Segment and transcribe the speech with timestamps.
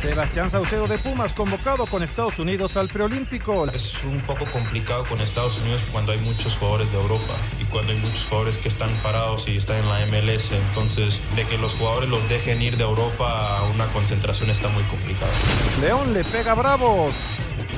[0.00, 3.66] Sebastián Saucedo de Pumas convocado con Estados Unidos al preolímpico.
[3.72, 7.92] Es un poco complicado con Estados Unidos cuando hay muchos jugadores de Europa y cuando
[7.92, 10.52] hay muchos jugadores que están parados y están en la MLS.
[10.52, 14.84] Entonces, de que los jugadores los dejen ir de Europa a una concentración está muy
[14.84, 15.32] complicado.
[15.80, 17.12] León le pega bravos.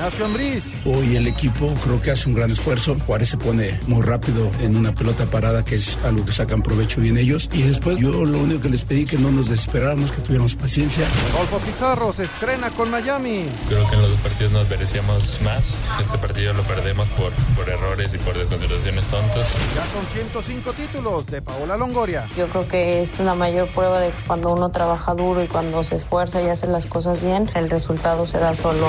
[0.01, 0.64] Ignacio Ambriz.
[0.87, 2.96] Hoy el equipo creo que hace un gran esfuerzo.
[3.07, 7.03] Juárez se pone muy rápido en una pelota parada, que es algo que sacan provecho
[7.03, 7.51] bien ellos.
[7.53, 11.05] Y después yo lo único que les pedí que no nos desesperáramos, que tuviéramos paciencia.
[11.34, 13.45] Rodolfo Pizarro se estrena con Miami.
[13.69, 15.65] Creo que en los dos partidos nos merecíamos más.
[16.01, 19.48] Este partido lo perdemos por, por errores y por desconcentraciones tontas.
[19.74, 22.27] Ya son 105 títulos de Paola Longoria.
[22.38, 25.46] Yo creo que esta es la mayor prueba de que cuando uno trabaja duro y
[25.46, 28.88] cuando se esfuerza y hace las cosas bien, el resultado se da solo.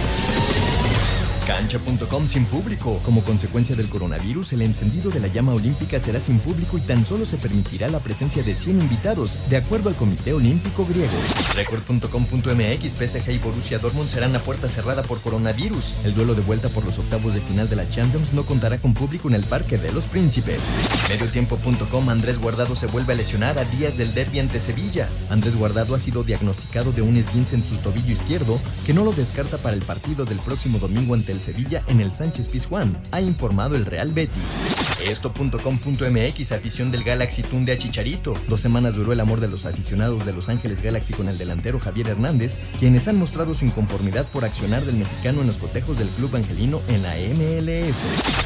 [1.51, 3.01] Cancha.com sin público.
[3.03, 7.03] Como consecuencia del coronavirus, el encendido de la llama olímpica será sin público y tan
[7.03, 11.11] solo se permitirá la presencia de 100 invitados, de acuerdo al Comité Olímpico Griego.
[11.57, 16.05] Record.com.mx, PSG y Borussia Dortmund serán a puerta cerrada por coronavirus.
[16.05, 18.93] El duelo de vuelta por los octavos de final de la Champions no contará con
[18.93, 20.61] público en el Parque de los Príncipes.
[21.09, 25.09] Mediotiempo.com, Andrés Guardado se vuelve a lesionar a días del derby ante Sevilla.
[25.29, 29.11] Andrés Guardado ha sido diagnosticado de un esguince en su tobillo izquierdo que no lo
[29.11, 33.21] descarta para el partido del próximo domingo ante el Sevilla en el Sánchez Pizjuán, ha
[33.21, 34.43] informado el Real Betis.
[35.05, 38.33] Esto.com.mx, afición del Galaxy tunde a Chicharito.
[38.47, 41.79] Dos semanas duró el amor de los aficionados de Los Ángeles Galaxy con el delantero
[41.79, 46.09] Javier Hernández, quienes han mostrado su inconformidad por accionar del mexicano en los cotejos del
[46.09, 47.97] club angelino en la MLS.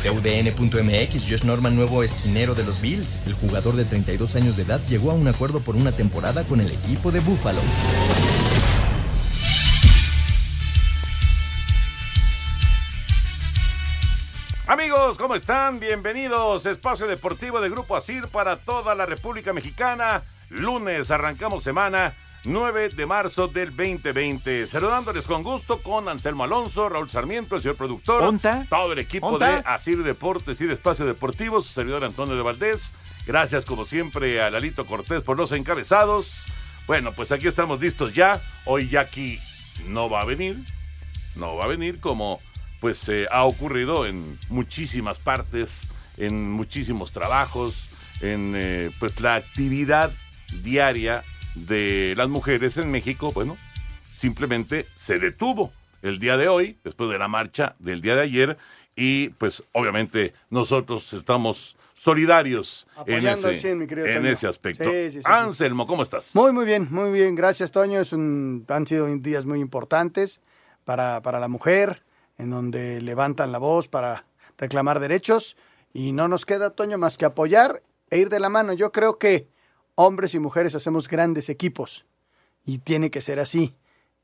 [0.03, 3.19] TUDN.mx, Josh Norman, nuevo esquinero de los Bills.
[3.25, 6.61] El jugador de 32 años de edad llegó a un acuerdo por una temporada con
[6.61, 7.59] el equipo de Buffalo.
[14.67, 15.79] Amigos, ¿cómo están?
[15.79, 16.65] Bienvenidos.
[16.65, 20.23] Espacio Deportivo de Grupo Asir para toda la República Mexicana.
[20.49, 22.15] Lunes arrancamos semana
[22.45, 24.67] 9 de marzo del 2020.
[24.67, 28.65] Saludándoles con gusto con Anselmo Alonso, Raúl Sarmiento, el señor productor, ¿Onta?
[28.67, 29.57] todo el equipo ¿Onta?
[29.57, 32.91] de Asir Deportes y de Espacio Deportivo, su servidor Antonio de Valdés.
[33.27, 36.45] Gracias como siempre a Lalito Cortés por los encabezados.
[36.87, 38.41] Bueno, pues aquí estamos listos ya.
[38.65, 39.39] Hoy Jackie
[39.85, 40.57] no va a venir.
[41.35, 42.39] No va a venir como
[42.79, 45.87] pues eh, ha ocurrido en muchísimas partes,
[46.17, 47.89] en muchísimos trabajos,
[48.21, 50.11] en eh, pues la actividad
[50.63, 51.23] diaria
[51.55, 53.57] de las mujeres en México, bueno,
[54.19, 55.71] simplemente se detuvo
[56.01, 58.57] el día de hoy, después de la marcha del día de ayer,
[58.95, 61.75] y pues obviamente nosotros estamos
[62.05, 64.83] solidarios en, al ese, 100, mi querido en ese aspecto.
[64.83, 65.23] Sí, sí, sí, sí.
[65.25, 66.35] Anselmo, ¿cómo estás?
[66.35, 67.33] Muy, muy bien, muy bien.
[67.33, 67.99] Gracias, Toño.
[67.99, 70.39] Es un, han sido días muy importantes
[70.83, 72.03] para, para la mujer,
[72.37, 74.25] en donde levantan la voz para
[74.57, 75.57] reclamar derechos.
[75.93, 78.73] Y no nos queda, Toño, más que apoyar e ir de la mano.
[78.73, 79.47] Yo creo que
[79.95, 82.05] hombres y mujeres hacemos grandes equipos
[82.65, 83.75] y tiene que ser así.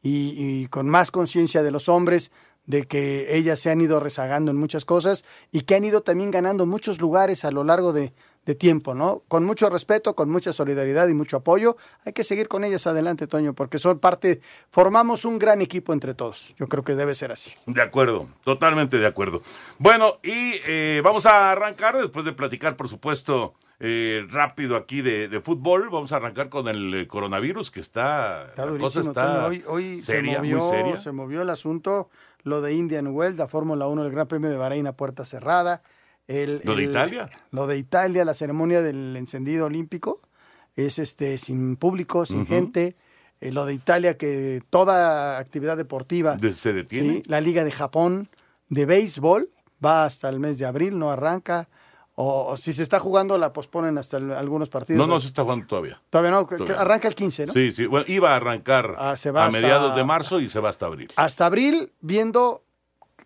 [0.02, 2.32] Y, y con más conciencia de los hombres,
[2.66, 6.32] de que ellas se han ido rezagando en muchas cosas y que han ido también
[6.32, 8.14] ganando muchos lugares a lo largo de,
[8.46, 9.22] de tiempo, ¿no?
[9.28, 11.78] Con mucho respeto, con mucha solidaridad y mucho apoyo.
[12.06, 16.14] Hay que seguir con ellas adelante, Toño, porque son parte, formamos un gran equipo entre
[16.14, 16.56] todos.
[16.58, 17.52] Yo creo que debe ser así.
[17.68, 19.42] De acuerdo, totalmente de acuerdo.
[19.78, 25.28] Bueno, y eh, vamos a arrancar, después de platicar, por supuesto, eh, rápido aquí de,
[25.28, 29.10] de fútbol, vamos a arrancar con el eh, coronavirus, que está, Está la durísimo, cosa
[29.10, 29.48] está.
[29.48, 30.98] Hoy, hoy seria, se, movió, muy seria.
[31.02, 32.10] se movió el asunto,
[32.44, 35.82] lo de Indian Wells, la Fórmula 1, el Gran Premio de Bahrein a puerta cerrada.
[36.28, 37.30] El, ¿Lo de el- Italia?
[37.52, 40.22] Lo de Italia, la ceremonia del encendido olímpico,
[40.76, 42.96] es este sin público, sin gente.
[43.42, 47.14] Eh, lo de Italia, que toda actividad deportiva, De- se detiene.
[47.16, 47.24] ¿sí?
[47.26, 48.30] la Liga de Japón
[48.70, 49.50] de béisbol
[49.84, 51.68] va hasta el mes de abril, no arranca.
[52.16, 55.08] O, o si se está jugando, la posponen hasta el- algunos partidos.
[55.08, 56.00] No, no se está jugando todavía.
[56.10, 56.76] Todavía no, Todavía.
[56.80, 57.54] arranca el 15, ¿no?
[57.54, 57.86] Sí, sí.
[57.88, 60.70] Bueno, iba a arrancar Ah, se va a hasta- mediados de marzo y se va
[60.70, 61.10] hasta abril.
[61.16, 62.64] Hasta abril, viendo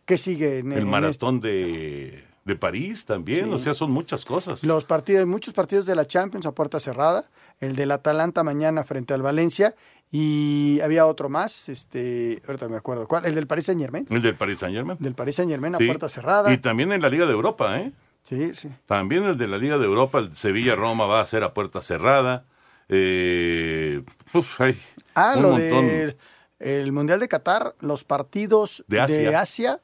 [0.06, 3.52] qué sigue en El en maratón de, de París también, Sí.
[3.52, 4.64] o sea, son muchas cosas.
[4.64, 7.26] Los partidos, muchos partidos de la Champions a puerta cerrada,
[7.60, 9.76] el del Atalanta mañana frente al Valencia
[10.12, 13.26] y había otro más, este, ahorita me acuerdo, ¿cuál?
[13.26, 14.06] El del Paris Saint Germain.
[14.12, 14.98] El del Paris Saint Germain.
[15.00, 16.54] Del Paris Saint Germain a puerta cerrada.
[16.54, 17.92] Y también en la Liga de Europa, ¿eh?
[18.30, 18.70] Sí, sí.
[18.86, 22.46] También el de la Liga de Europa, el Sevilla-Roma va a ser a puerta cerrada.
[22.90, 24.04] Eh,
[24.34, 24.78] uf, hay
[25.16, 25.88] ah, un lo montón.
[25.88, 26.18] del
[26.60, 29.40] el Mundial de Qatar, los partidos De Asia.
[29.42, 29.82] Asia,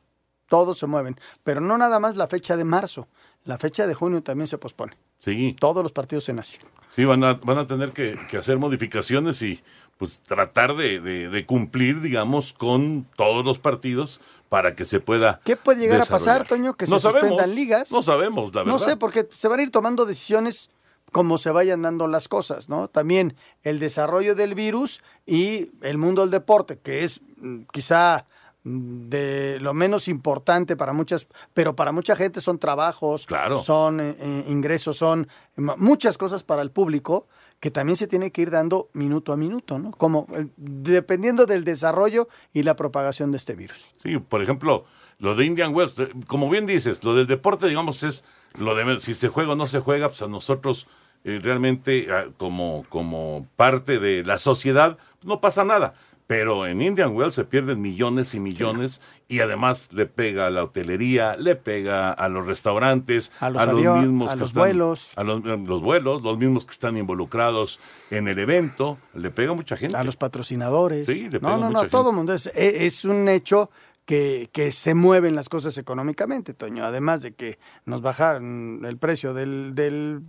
[0.51, 1.15] todos se mueven.
[1.45, 3.07] Pero no nada más la fecha de marzo,
[3.45, 4.97] la fecha de junio también se pospone.
[5.23, 6.59] Sí, Todos los partidos en Asia.
[6.93, 9.63] sí van, a, van a tener que, que hacer modificaciones y
[9.97, 14.19] pues tratar de, de- de cumplir, digamos, con todos los partidos
[14.49, 15.39] para que se pueda.
[15.45, 16.45] ¿Qué puede llegar a pasar.
[16.45, 16.73] Toño?
[16.73, 17.91] Que No se suspendan ligas.
[17.91, 18.73] No sabemos, la verdad.
[18.73, 20.69] No sé, porque se van a ir tomando decisiones
[21.13, 22.87] como se vayan dando las cosas, ¿no?
[22.87, 28.25] También el desarrollo del virus y el mundo del deporte, que es mm, quizá
[28.63, 33.57] de lo menos importante para muchas, pero para mucha gente son trabajos, Claro.
[33.57, 37.27] son eh, eh, ingresos, son muchas cosas para el público
[37.61, 39.91] que también se tiene que ir dando minuto a minuto, ¿no?
[39.91, 43.95] Como eh, dependiendo del desarrollo y la propagación de este virus.
[44.01, 44.85] Sí, por ejemplo,
[45.19, 48.23] lo de Indian Wells, eh, como bien dices, lo del deporte, digamos, es
[48.57, 50.87] lo de si se juega o no se juega, pues a nosotros
[51.23, 55.93] eh, realmente ah, como, como parte de la sociedad no pasa nada.
[56.31, 60.63] Pero en Indian Wells se pierden millones y millones y además le pega a la
[60.63, 65.09] hotelería, le pega a los restaurantes, A los avión- a que los están- vuelos.
[65.17, 67.81] a los, a los vuelos, los mismos que están involucrados
[68.11, 69.97] en el evento, le pega a mucha gente.
[69.97, 71.05] a los patrocinadores.
[71.05, 72.33] Sí, le pega no, no, mucha no, todo el mundo.
[72.33, 73.69] Es, e- es un hecho
[74.11, 76.83] que, que se mueven las cosas económicamente, Toño.
[76.83, 80.19] Además de que nos bajaron el precio del, del,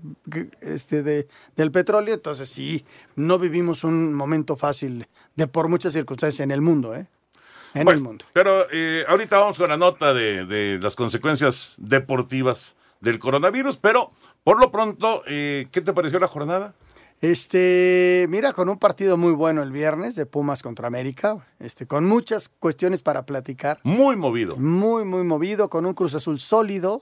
[0.61, 1.27] este, de,
[1.57, 2.85] del petróleo, entonces sí,
[3.17, 7.09] no vivimos un momento fácil de por muchas circunstancias en el mundo, ¿eh?
[7.75, 8.25] En Bueno, el mundo.
[8.33, 14.13] Pero eh, ahorita vamos con la nota de, de las consecuencias deportivas del coronavirus, pero
[14.45, 16.73] por lo pronto, eh, ¿qué te pareció la jornada?
[17.23, 22.05] Este, mira, con un partido muy bueno el viernes de Pumas contra América, este, con
[22.05, 23.79] muchas cuestiones para platicar.
[23.85, 24.57] Muy movido.
[24.57, 27.01] muy, muy movido, con un Cruz Azul sólido,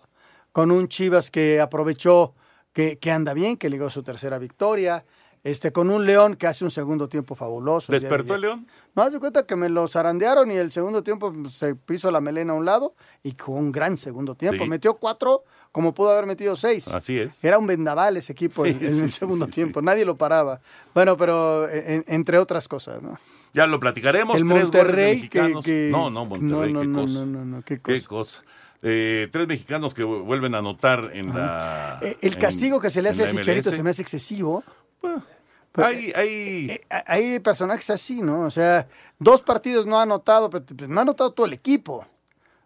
[0.53, 2.35] con un Chivas que aprovechó
[2.75, 5.07] que, que anda bien, que ligó su tercera victoria,
[5.43, 7.93] este, con un León que hace un segundo tiempo fabuloso.
[7.93, 8.41] ¿Despertó el.
[8.43, 8.67] León?
[8.95, 12.11] No, haz de cuenta que me lo zarandearon y el segundo tiempo pues, se piso
[12.11, 14.65] la melena a un lado y con un gran segundo tiempo.
[14.65, 14.69] Sí.
[14.71, 16.89] Metió cuatro como pudo haber metido seis.
[16.89, 17.43] Así es.
[17.45, 19.81] Era un vendaval ese equipo Sí, en, en sí, el segundo tiempo.
[19.81, 20.61] Nadie lo paraba.
[20.95, 23.19] Bueno, pero eh, en- entre otras cosas, ¿no?
[23.55, 24.41] Ya lo platicaremos.
[24.41, 27.25] El tres Monterrey que, No, no, Monterrey, no, qué no, cosa.
[27.27, 28.43] no, qué Qué cosa.
[28.83, 31.99] Eh, tres mexicanos que vu- vuelven a anotar en la.
[32.03, 34.65] Eh, El en- castigo que se le hace al Chicharito se me hace excesivo.
[35.01, 38.43] Pero, Hay, hay, eh, hay personajes así, ¿no?
[38.43, 38.89] O sea,
[39.19, 42.05] dos partidos no ha anotado, pero no ha anotado todo el equipo,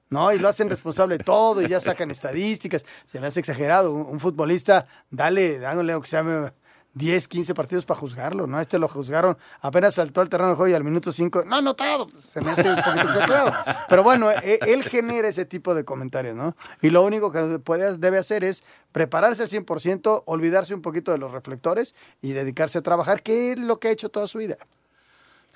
[0.08, 0.32] ¿no?
[0.32, 2.86] Y lo hacen responsable de todo y ya sacan estadísticas.
[3.04, 3.92] Se me hace exagerado.
[3.92, 6.52] Un, un futbolista, dale, dándole aunque sea
[6.94, 8.61] 10, 15 partidos para juzgarlo, ¿no?
[8.61, 11.58] Este lo juzgaron, apenas saltó al terreno de juego y al minuto 5, no ha
[11.58, 12.08] anotado.
[12.19, 13.52] Se me hace un poquito exagerado.
[13.88, 16.56] Pero bueno, eh, él genera ese tipo de comentarios, ¿no?
[16.81, 18.62] Y lo único que puede, debe hacer es
[18.93, 23.58] prepararse al 100%, olvidarse un poquito de los reflectores y dedicarse a trabajar, que es
[23.58, 24.56] lo que ha hecho toda su vida.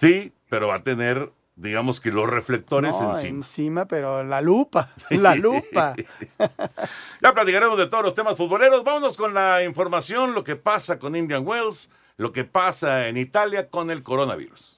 [0.00, 3.28] Sí, pero va a tener, digamos que los reflectores No, encima.
[3.36, 5.94] encima, pero la lupa, la lupa.
[7.20, 8.84] Ya platicaremos de todos los temas futboleros.
[8.84, 13.68] Vámonos con la información, lo que pasa con Indian Wells, lo que pasa en Italia
[13.68, 14.77] con el coronavirus.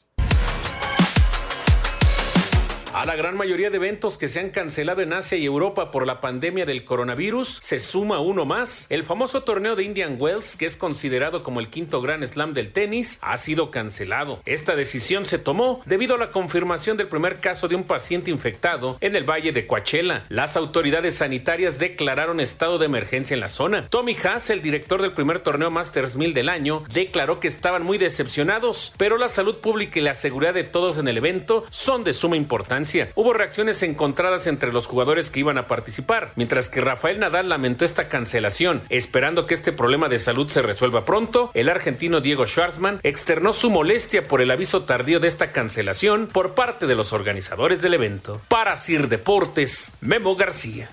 [2.92, 6.08] A la gran mayoría de eventos que se han cancelado en Asia y Europa por
[6.08, 8.86] la pandemia del coronavirus, se suma uno más.
[8.88, 12.72] El famoso torneo de Indian Wells, que es considerado como el quinto gran slam del
[12.72, 14.42] tenis, ha sido cancelado.
[14.44, 18.98] Esta decisión se tomó debido a la confirmación del primer caso de un paciente infectado
[19.00, 20.24] en el valle de Coachella.
[20.28, 23.88] Las autoridades sanitarias declararon estado de emergencia en la zona.
[23.88, 27.98] Tommy Haas, el director del primer torneo Masters 1000 del año, declaró que estaban muy
[27.98, 32.12] decepcionados, pero la salud pública y la seguridad de todos en el evento son de
[32.12, 32.79] suma importancia.
[33.14, 37.84] Hubo reacciones encontradas entre los jugadores que iban a participar, mientras que Rafael Nadal lamentó
[37.84, 41.50] esta cancelación, esperando que este problema de salud se resuelva pronto.
[41.54, 46.54] El argentino Diego Schwartzman externó su molestia por el aviso tardío de esta cancelación por
[46.54, 48.40] parte de los organizadores del evento.
[48.48, 50.90] Para Sir Deportes, Memo García.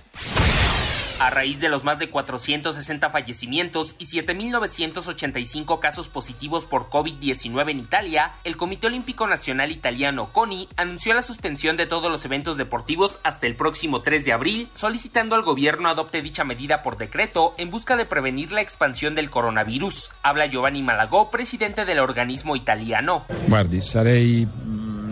[1.19, 7.79] A raíz de los más de 460 fallecimientos y 7.985 casos positivos por COVID-19 en
[7.79, 13.17] Italia, el Comité Olímpico Nacional Italiano CONI anunció la suspensión de todos los eventos deportivos
[13.24, 17.71] hasta el próximo 3 de abril, solicitando al gobierno adopte dicha medida por decreto en
[17.71, 20.12] busca de prevenir la expansión del coronavirus.
[20.21, 23.25] Habla Giovanni Malagò, presidente del organismo italiano.
[23.47, 24.47] Guardi, sarei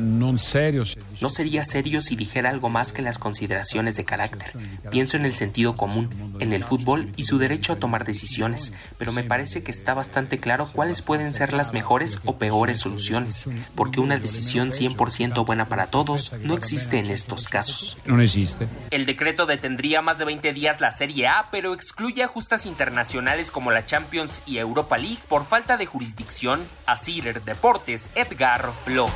[0.06, 4.52] No sería serio si dijera algo más que las consideraciones de carácter.
[4.92, 9.12] Pienso en el sentido común, en el fútbol y su derecho a tomar decisiones, pero
[9.12, 14.00] me parece que está bastante claro cuáles pueden ser las mejores o peores soluciones, porque
[14.00, 17.98] una decisión 100% buena para todos no existe en estos casos.
[18.06, 18.68] No existe.
[18.92, 23.52] El decreto detendría más de 20 días la Serie A, pero excluye a justas internacionales
[23.52, 26.62] como la Champions y Europa League por falta de jurisdicción.
[26.86, 29.08] A Cider Deportes, Edgar Flo.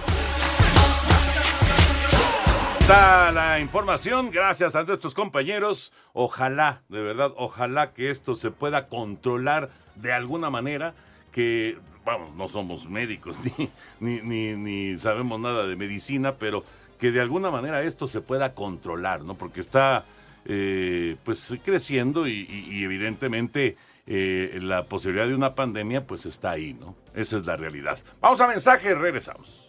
[2.90, 5.94] Está la información, gracias a nuestros compañeros.
[6.12, 10.96] Ojalá, de verdad, ojalá que esto se pueda controlar de alguna manera,
[11.32, 13.38] que, vamos, no somos médicos
[14.00, 16.64] ni, ni, ni, sabemos nada de medicina, pero
[17.00, 19.36] que de alguna manera esto se pueda controlar, ¿no?
[19.36, 20.04] Porque está,
[20.46, 22.48] eh, pues, creciendo y,
[22.84, 23.78] evidentemente
[24.08, 26.96] eh, la posibilidad de una pandemia, pues, está ahí, ¿no?
[27.14, 28.00] Esa es la realidad.
[28.20, 29.69] Vamos a mensaje, regresamos.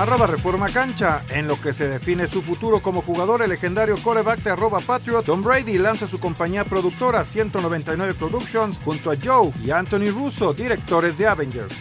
[0.00, 1.22] Arroba Reforma Cancha.
[1.28, 5.26] En lo que se define su futuro como jugador, el legendario coreback de arroba Patriot,
[5.26, 11.18] Tom Brady lanza su compañía productora 199 Productions junto a Joe y Anthony Russo, directores
[11.18, 11.74] de Avengers.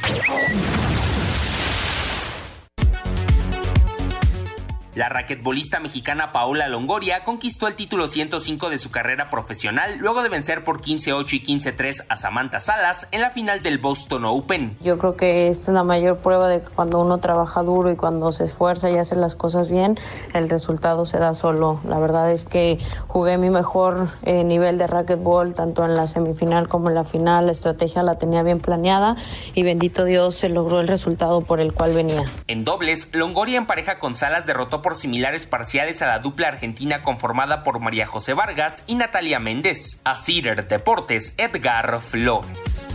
[4.99, 10.27] La raquetbolista mexicana Paola Longoria conquistó el título 105 de su carrera profesional luego de
[10.27, 14.75] vencer por 15-8 y 15-3 a Samantha Salas en la final del Boston Open.
[14.83, 17.95] Yo creo que esta es la mayor prueba de que cuando uno trabaja duro y
[17.95, 19.97] cuando se esfuerza y hace las cosas bien,
[20.33, 21.79] el resultado se da solo.
[21.85, 22.77] La verdad es que
[23.07, 27.45] jugué mi mejor eh, nivel de raquetbol tanto en la semifinal como en la final.
[27.45, 29.15] La estrategia la tenía bien planeada
[29.55, 32.25] y bendito Dios se logró el resultado por el cual venía.
[32.47, 37.01] En dobles, Longoria en pareja con Salas derrotó por similares parciales a la dupla argentina
[37.01, 40.01] conformada por María José Vargas y Natalia Méndez.
[40.03, 42.87] A Cider Deportes, Edgar Flores.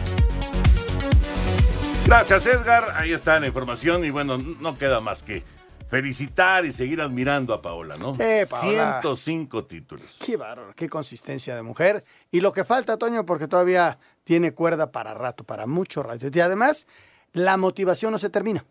[2.06, 5.42] Gracias Edgar, ahí está la información y bueno, no queda más que
[5.88, 8.14] felicitar y seguir admirando a Paola, ¿no?
[8.14, 9.00] Sí, Paola.
[9.00, 10.16] 105 títulos.
[10.24, 12.04] Qué bárbaro, qué consistencia de mujer.
[12.30, 16.26] Y lo que falta, Toño, porque todavía tiene cuerda para rato, para mucho rato.
[16.32, 16.86] Y además,
[17.32, 18.64] la motivación no se termina.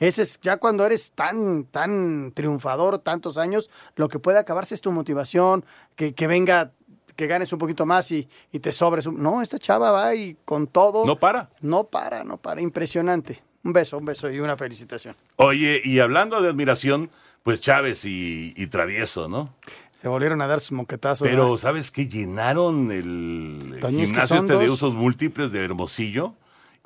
[0.00, 4.80] Ese es ya cuando eres tan, tan triunfador, tantos años, lo que puede acabarse es
[4.80, 5.64] tu motivación,
[5.94, 6.72] que, que venga,
[7.16, 9.06] que ganes un poquito más y, y te sobres.
[9.06, 11.04] No, esta chava va y con todo.
[11.04, 11.50] No para.
[11.60, 12.62] No para, no para.
[12.62, 13.42] Impresionante.
[13.62, 15.14] Un beso, un beso y una felicitación.
[15.36, 17.10] Oye, y hablando de admiración,
[17.42, 19.54] pues Chávez y, Travieso, ¿no?
[19.92, 21.28] Se volvieron a dar sus moquetazos.
[21.28, 22.08] Pero, ¿sabes qué?
[22.08, 26.32] Llenaron el, gimnasio este de usos múltiples de Hermosillo.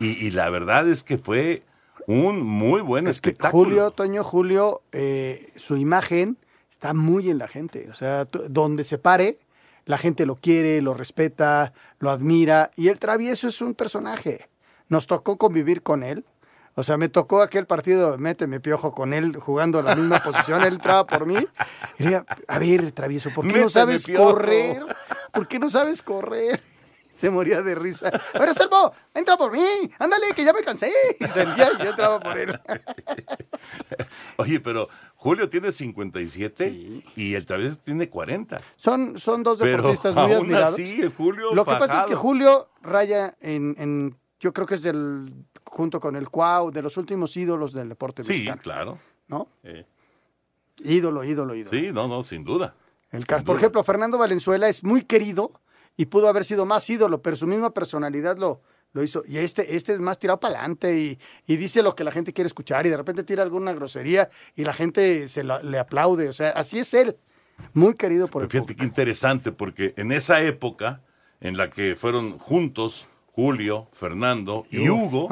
[0.01, 1.63] Y, y la verdad es que fue
[2.07, 3.65] un muy buen es espectáculo.
[3.65, 6.39] Julio, Toño, Julio, eh, su imagen
[6.71, 7.89] está muy en la gente.
[7.91, 9.39] O sea, donde se pare,
[9.87, 12.71] la gente lo quiere, lo respeta, lo admira.
[12.77, 14.49] Y el travieso es un personaje.
[14.89, 16.25] Nos tocó convivir con él.
[16.77, 20.75] O sea, me tocó aquel partido, méteme piojo con él jugando la misma posición, él
[20.75, 21.37] entraba por mí.
[21.99, 24.85] Y diría, a ver, travieso, ¿por qué no sabes correr?
[25.33, 26.61] ¿Por qué no sabes correr?
[27.15, 28.11] Se moría de risa.
[28.39, 29.65] Ver, Salvo, entra por mí,
[29.99, 30.91] ándale, que ya me cansé.
[31.21, 32.61] Y salía y yo entraba por él.
[34.37, 38.61] Oye, pero Julio tiene 57 y el Travieso tiene 40.
[38.77, 40.75] Son, son dos deportistas muy aún admirados.
[40.75, 44.83] Así, Julio Lo que pasa es que Julio raya en, en yo creo que es
[44.83, 45.33] del,
[45.65, 48.99] junto con el Cuau, de los últimos ídolos del deporte sí, claro.
[49.29, 49.49] ¿No?
[50.83, 51.79] Ídolo, ídolo, ídolo.
[51.79, 52.75] Sí, no, no, sin duda.
[53.11, 55.53] El caso, por ejemplo, Fernando Valenzuela es muy querido
[55.97, 59.23] y pudo haber sido más ídolo, pero su misma personalidad lo, lo hizo.
[59.27, 62.33] Y este, este es más tirado para adelante y, y, dice lo que la gente
[62.33, 66.29] quiere escuchar y de repente tira alguna grosería y la gente se le aplaude.
[66.29, 67.17] O sea, así es él.
[67.73, 71.03] Muy querido por el Fíjate qué interesante, porque en esa época
[71.41, 75.29] en la que fueron juntos Julio, Fernando y Hugo,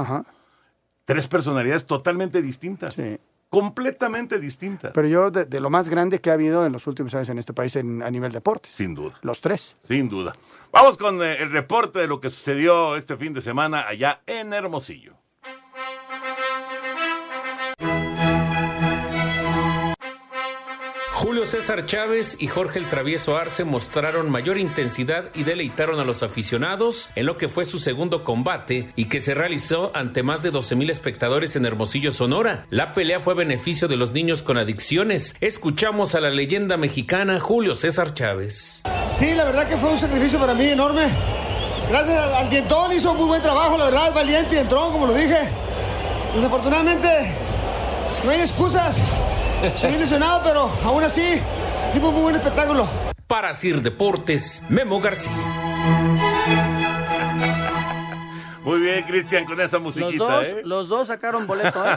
[1.04, 2.95] tres personalidades totalmente distintas.
[2.95, 3.19] Sí
[3.52, 4.94] completamente distinta.
[4.94, 7.52] Pero yo, de, lo más grande que ha habido en los últimos años en este
[7.52, 8.73] país en, a nivel deportes.
[8.73, 9.18] Sin duda.
[9.21, 9.76] Los tres.
[9.80, 10.32] Sin duda.
[10.73, 14.54] Vamos con eh, el reporte de lo que sucedió este fin de semana allá en
[14.54, 15.22] Hermosillo.
[21.23, 26.25] Julio César Chávez y Jorge el Travieso Arce mostraron mayor intensidad y deleitaron a los
[26.25, 30.50] aficionados en lo que fue su segundo combate y que se realizó ante más de
[30.50, 32.67] 12 mil espectadores en Hermosillo, Sonora.
[32.71, 35.37] La pelea fue a beneficio de los niños con adicciones.
[35.41, 38.83] Escuchamos a la leyenda mexicana Julio César Chávez.
[39.12, 41.07] Sí, la verdad que fue un sacrificio para mí enorme.
[41.88, 45.38] Gracias al, dientón hizo muy buen trabajo, la verdad, valiente y entró, como lo dije.
[46.35, 47.09] Desafortunadamente,
[48.25, 48.99] no hay excusas.
[49.76, 51.40] Soy lesionado, pero aún así,
[51.95, 52.87] un muy buen espectáculo.
[53.26, 55.33] Para Sir Deportes, Memo García.
[58.64, 60.62] Muy bien, Cristian, con esa Los musiquita, dos, ¿eh?
[60.64, 61.97] los dos sacaron boleto, ¿eh?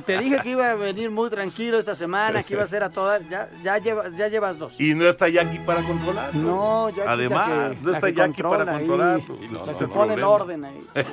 [0.06, 2.90] Te dije que iba a venir muy tranquilo esta semana, que iba a ser a
[2.90, 3.22] todas.
[3.28, 4.80] Ya, ya, lleva- ya llevas dos.
[4.80, 6.40] Y no está Jackie para controlarlo.
[6.40, 7.48] No, Jackie, Además,
[7.78, 9.38] que- no está Jackie para controla ahí, controlarlo.
[9.40, 10.28] la No, que ese pone en problema.
[10.28, 10.86] orden ahí.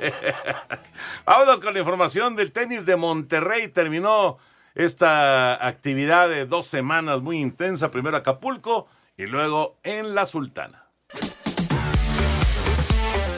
[1.26, 3.68] Vámonos con la información del tenis de Monterrey.
[3.68, 4.38] Terminó
[4.74, 7.90] esta actividad de dos semanas muy intensa.
[7.90, 10.84] Primero Acapulco y luego en La Sultana.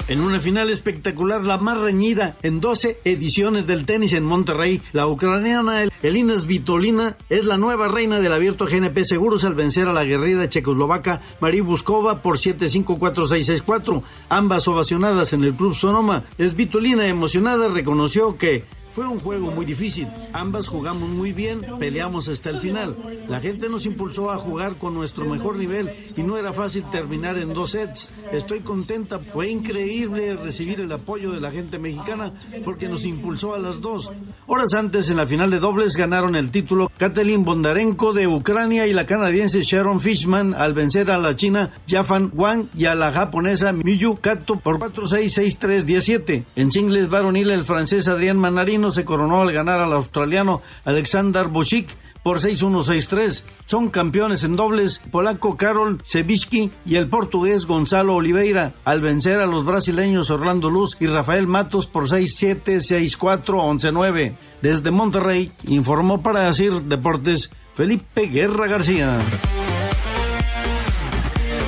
[0.09, 5.09] En una final espectacular, la más reñida en 12 ediciones del tenis en Monterrey, la
[5.09, 10.05] ucraniana Elina Svitolina es la nueva reina del abierto GNP Seguros al vencer a la
[10.05, 16.23] guerrilla checoslovaca Marie Buskova por 7-5-4-6-6-4, ambas ovacionadas en el Club Sonoma.
[16.39, 18.65] Svitolina, emocionada, reconoció que
[18.97, 20.09] fue un juego muy difícil.
[20.33, 22.97] Ambas jugamos muy bien, peleamos hasta el final.
[23.29, 27.37] La gente nos impulsó a jugar con nuestro mejor nivel y no era fácil terminar
[27.37, 28.15] en dos sets.
[28.33, 32.33] Estoy contenta, fue increíble recibir el apoyo de la gente mexicana
[32.65, 34.11] porque nos impulsó a las dos.
[34.47, 38.95] Horas antes, en la final de dobles, ganaron el título Katalin Bondarenko de Ucrania y
[38.95, 43.75] la canadiense Sharon Fishman al vencer a la china Jafan Wang y a la japonesa
[43.75, 46.47] Miyu Kato por 4-6-6-3-17.
[46.57, 51.89] En singles varonil, el francés Adrián Manarino se coronó al ganar al australiano Alexander Bochik
[52.23, 53.45] por 6-1-6-3.
[53.67, 59.47] Son campeones en dobles polaco Karol Sebisky y el portugués Gonzalo Oliveira al vencer a
[59.47, 64.37] los brasileños Orlando Luz y Rafael Matos por 6-7, 6-4, 11-9.
[64.61, 69.19] Desde Monterrey informó para decir Deportes Felipe Guerra García.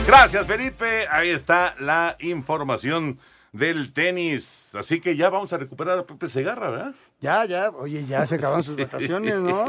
[0.09, 1.07] Gracias, Felipe.
[1.09, 3.19] Ahí está la información
[3.53, 4.75] del tenis.
[4.75, 6.95] Así que ya vamos a recuperar a Pepe Segarra, ¿verdad?
[7.21, 9.65] Ya, ya, oye, ya se acabaron sus vacaciones, ¿no?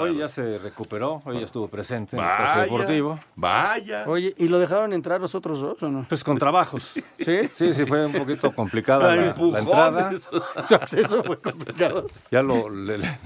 [0.00, 3.18] Hoy, ya se recuperó, hoy ya estuvo presente en el espacio deportivo.
[3.34, 4.04] Vaya.
[4.06, 6.06] Oye, ¿y lo dejaron entrar los otros dos o no?
[6.08, 6.92] Pues con trabajos.
[7.18, 7.50] ¿Sí?
[7.54, 10.12] Sí, sí, fue un poquito complicada la, entrada.
[10.18, 12.06] Su acceso fue complicado.
[12.30, 13.18] Ya lo, le- le-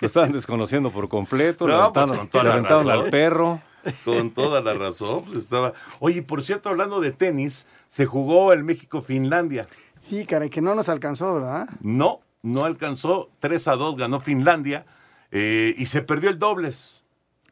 [0.00, 1.66] lo estaban desconociendo por completo.
[1.66, 3.04] No, pues, levantaron con toda le la aventaron razón.
[3.04, 3.62] al perro.
[4.04, 5.22] Con toda la razón.
[5.24, 5.72] pues, estaba...
[6.00, 9.66] Oye, por cierto, hablando de tenis, se jugó el México-Finlandia.
[9.96, 11.68] Sí, caray, que no nos alcanzó, ¿verdad?
[11.80, 13.30] No, no alcanzó.
[13.40, 14.86] 3 a 2 ganó Finlandia
[15.32, 17.02] eh, y se perdió el dobles.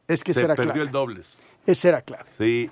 [0.07, 0.85] Es que se será perdió clave.
[0.87, 1.39] el dobles.
[1.65, 2.29] Ese era clave.
[2.37, 2.69] Sí,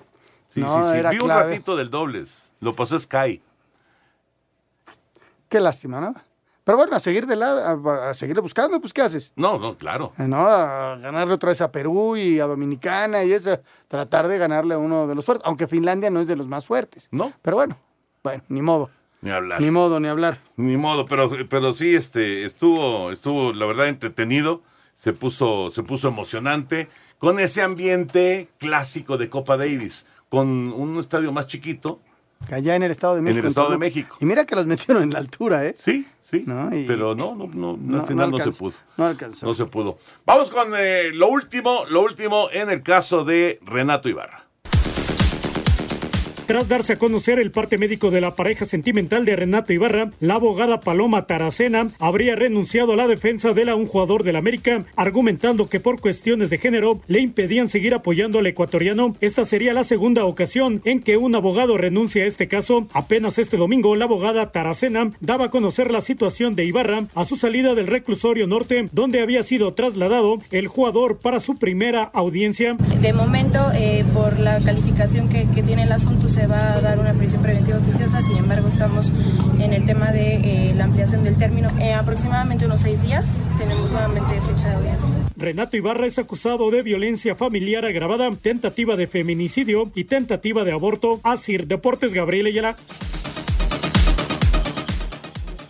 [0.49, 0.91] sí, No, sí.
[0.91, 0.97] sí.
[0.97, 1.43] era Vi un clave.
[1.51, 2.53] ratito del dobles.
[2.59, 3.41] Lo pasó Sky.
[5.49, 6.13] Qué lástima, ¿no?
[6.63, 9.33] Pero bueno, a seguir de lado, a, a seguirle buscando, pues ¿qué haces?
[9.35, 10.13] No, no, claro.
[10.19, 10.45] Eh, ¿No?
[10.45, 14.77] A ganarle otra vez a Perú y a Dominicana y eso, tratar de ganarle a
[14.77, 17.07] uno de los fuertes, aunque Finlandia no es de los más fuertes.
[17.11, 17.33] No.
[17.41, 17.77] Pero bueno,
[18.23, 18.91] bueno, ni modo.
[19.21, 19.61] Ni hablar.
[19.61, 20.39] Ni modo, ni hablar.
[20.57, 24.61] Ni modo, pero, pero sí, este, estuvo, estuvo, la verdad, entretenido.
[24.95, 31.31] Se puso, se puso emocionante con ese ambiente clásico de Copa Davis, con un estadio
[31.31, 31.99] más chiquito.
[32.51, 33.41] Allá en el Estado de México.
[33.41, 33.77] el Estado de.
[33.77, 34.17] México.
[34.19, 35.75] Y mira que los metieron en la altura, ¿eh?
[35.77, 36.43] Sí, sí.
[36.45, 36.75] ¿No?
[36.75, 38.73] Y- Pero no, no, no, No, al final no no, se pudo.
[38.97, 39.45] no alcanzó.
[39.47, 39.97] No se pudo.
[40.25, 44.40] Vamos con eh, lo último, lo último en el caso de Renato Ibarra.
[46.51, 50.33] Tras darse a conocer el parte médico de la pareja sentimental de Renato Ibarra, la
[50.33, 55.69] abogada Paloma Taracena habría renunciado a la defensa de la un jugador del América, argumentando
[55.69, 59.15] que por cuestiones de género le impedían seguir apoyando al ecuatoriano.
[59.21, 62.85] Esta sería la segunda ocasión en que un abogado renuncia a este caso.
[62.91, 67.37] Apenas este domingo, la abogada Taracena daba a conocer la situación de Ibarra a su
[67.37, 72.75] salida del reclusorio norte, donde había sido trasladado el jugador para su primera audiencia.
[72.99, 76.99] De momento, eh, por la calificación que, que tiene el asunto, se va a dar
[76.99, 78.21] una prisión preventiva oficiosa.
[78.21, 79.11] Sin embargo, estamos
[79.59, 81.69] en el tema de eh, la ampliación del término.
[81.79, 85.09] En aproximadamente unos seis días tenemos nuevamente fecha de audiencia.
[85.37, 91.19] Renato Ibarra es acusado de violencia familiar agravada, tentativa de feminicidio y tentativa de aborto.
[91.23, 92.75] Asir Deportes Gabriel Ayala.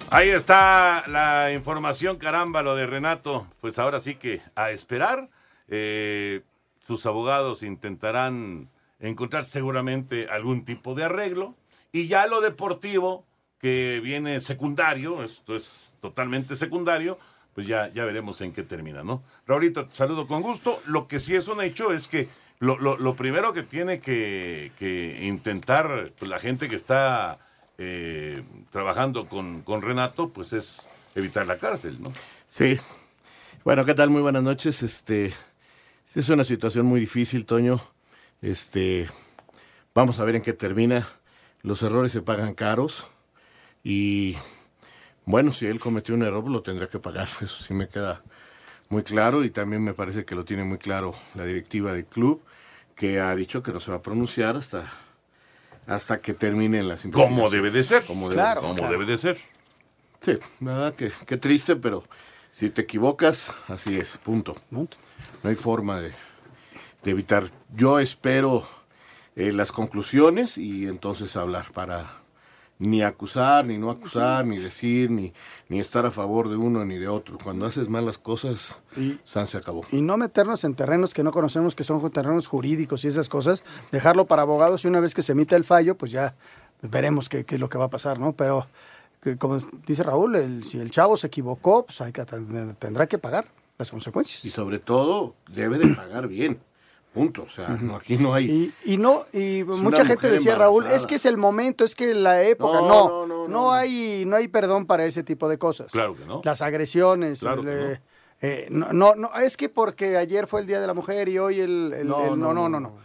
[0.09, 3.47] Ahí está la información, caramba, lo de Renato.
[3.61, 5.29] Pues ahora sí que a esperar.
[5.69, 6.41] Eh,
[6.85, 8.67] sus abogados intentarán
[9.01, 11.55] encontrar seguramente algún tipo de arreglo.
[11.91, 13.25] Y ya lo deportivo,
[13.59, 17.19] que viene secundario, esto es totalmente secundario,
[17.53, 19.21] pues ya, ya veremos en qué termina, ¿no?
[19.45, 20.81] Raulito, te saludo con gusto.
[20.85, 24.71] Lo que sí es un hecho es que lo, lo- lo primero que tiene que,
[24.79, 27.39] que intentar pues, la gente que está
[27.77, 32.13] eh, trabajando con, con Renato, pues es evitar la cárcel, ¿no?
[32.55, 32.79] Sí.
[33.65, 34.09] Bueno, ¿qué tal?
[34.09, 34.81] Muy buenas noches.
[34.81, 35.33] Este
[36.15, 37.81] es una situación muy difícil, Toño.
[38.41, 39.09] Este
[39.93, 41.07] vamos a ver en qué termina.
[41.61, 43.05] Los errores se pagan caros
[43.83, 44.35] y
[45.25, 47.27] Bueno, si él cometió un error, lo tendrá que pagar.
[47.41, 48.23] Eso sí me queda
[48.89, 52.41] muy claro y también me parece que lo tiene muy claro la directiva del club,
[52.95, 54.91] que ha dicho que no se va a pronunciar hasta,
[55.87, 58.03] hasta que terminen las Como debe de ser.
[58.03, 58.91] Como Claro, de, como claro.
[58.91, 59.37] debe de ser.
[60.21, 62.03] Sí, verdad que qué triste, pero
[62.51, 64.57] si te equivocas, así es, punto.
[64.71, 64.87] No
[65.43, 66.13] hay forma de,
[67.03, 67.45] de evitar.
[67.75, 68.63] Yo espero
[69.35, 72.17] eh, las conclusiones y entonces hablar para
[72.79, 75.31] ni acusar, ni no acusar, ni decir, ni,
[75.69, 77.37] ni estar a favor de uno ni de otro.
[77.43, 78.75] Cuando haces malas cosas,
[79.23, 79.83] San se acabó.
[79.91, 83.63] Y no meternos en terrenos que no conocemos, que son terrenos jurídicos y esas cosas,
[83.91, 86.33] dejarlo para abogados y una vez que se emita el fallo, pues ya
[86.81, 88.31] veremos qué, qué es lo que va a pasar, ¿no?
[88.31, 88.65] Pero,
[89.21, 92.25] que, como dice Raúl, el- si el chavo se equivocó, pues hay que,
[92.79, 93.45] tendrá que pagar
[93.77, 94.43] las consecuencias.
[94.43, 96.59] Y sobre todo, debe de pagar bien.
[97.13, 97.43] Punto.
[97.43, 98.73] O sea, no, aquí no hay...
[98.85, 102.13] Y, y no, y mucha gente decía, Raúl, es que es el momento, es que
[102.13, 102.79] la época.
[102.79, 105.91] No, No, no, no, no, hay, no hay perdón para ese tipo de cosas.
[105.91, 106.41] Claro que no.
[106.45, 107.41] Las agresiones.
[107.41, 107.99] Claro que
[108.41, 111.59] eh, no, no, es que porque ayer fue el Día de la Mujer y hoy
[111.59, 111.93] el...
[111.93, 112.95] el- no, no, no, no.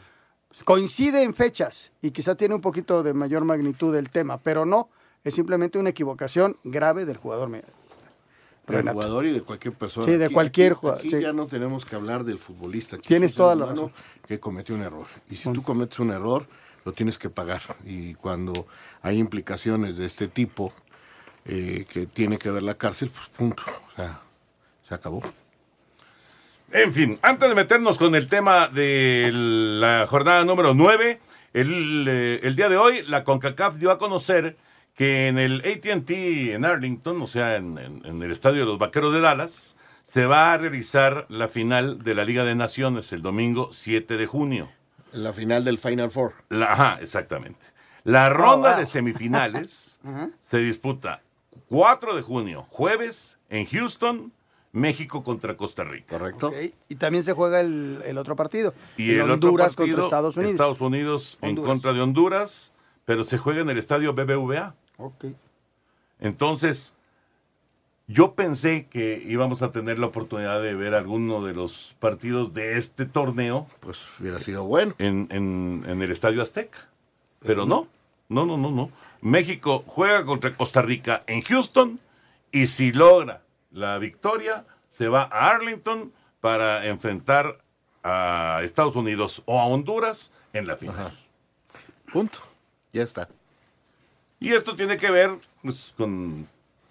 [0.64, 4.88] Coincide en fechas y quizá tiene un poquito de mayor magnitud el tema, pero no,
[5.22, 7.50] es simplemente una equivocación grave del jugador.
[8.66, 8.94] Del Renato.
[8.94, 10.06] jugador y de cualquier persona.
[10.06, 11.20] Sí, de cualquier aquí, jugador, Aquí sí.
[11.20, 12.96] ya no tenemos que hablar del futbolista.
[12.96, 13.92] Aquí Tienes toda la razón.
[14.26, 15.06] Que cometió un error.
[15.30, 16.46] Y si tú cometes un error,
[16.84, 17.62] lo tienes que pagar.
[17.84, 18.66] Y cuando
[19.02, 20.72] hay implicaciones de este tipo
[21.44, 23.62] eh, que tiene que ver la cárcel, pues punto.
[23.92, 24.20] O sea,
[24.88, 25.22] se acabó.
[26.72, 31.20] En fin, antes de meternos con el tema de la jornada número 9,
[31.52, 34.56] el, eh, el día de hoy la CONCACAF dio a conocer
[34.96, 38.78] que en el ATT en Arlington, o sea, en, en- en el estadio de los
[38.78, 43.22] Vaqueros de Dallas, se va a realizar la final de la Liga de Naciones el
[43.22, 44.68] domingo 7 de junio.
[45.12, 46.32] La final del Final Four.
[46.48, 47.64] La, ajá, exactamente.
[48.04, 48.78] La ronda wow.
[48.80, 50.00] de semifinales
[50.40, 51.22] se disputa
[51.68, 54.32] 4 de junio, jueves, en Houston,
[54.72, 56.18] México contra Costa Rica.
[56.18, 56.52] Correcto.
[56.88, 58.74] Y también se juega el, el otro partido.
[58.96, 60.52] Y el el Honduras otro partido, contra Estados Unidos.
[60.52, 61.68] Estados Unidos en Honduras.
[61.72, 62.72] contra de Honduras,
[63.04, 64.74] pero se juega en el estadio BBVA.
[64.98, 65.26] Ok.
[66.20, 66.94] Entonces,
[68.06, 72.78] yo pensé que íbamos a tener la oportunidad de ver alguno de los partidos de
[72.78, 73.66] este torneo.
[73.80, 74.94] Pues hubiera sido bueno.
[74.98, 76.78] En, en- en el estadio Azteca.
[77.40, 77.88] Pero no,
[78.28, 78.90] no, no, no, no.
[79.20, 81.98] México juega contra Costa Rica en Houston
[82.52, 87.58] y si logra la victoria, se va a Arlington para enfrentar
[88.02, 91.12] a Estados Unidos o a Honduras en la final.
[92.12, 92.38] Punto.
[92.92, 93.28] Ya está.
[94.40, 96.46] Y esto tiene que ver pues, con,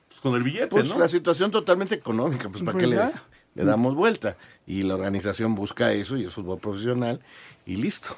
[0.07, 0.97] pues, con el billete, Pues ¿no?
[0.97, 3.11] la situación totalmente económica, pues para Pues qué le, ya.
[3.53, 4.35] le damos vuelta.
[4.65, 7.19] Y la organización busca eso y es fútbol profesional
[7.65, 8.17] y listo.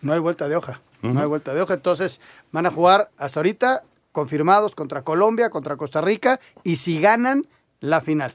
[0.00, 0.80] No hay vuelta de hoja.
[1.02, 1.74] No hay vuelta de hoja.
[1.74, 3.82] Entonces van a jugar hasta ahorita
[4.12, 7.44] confirmados contra Colombia, contra Costa Rica y si ganan
[7.80, 8.34] la final.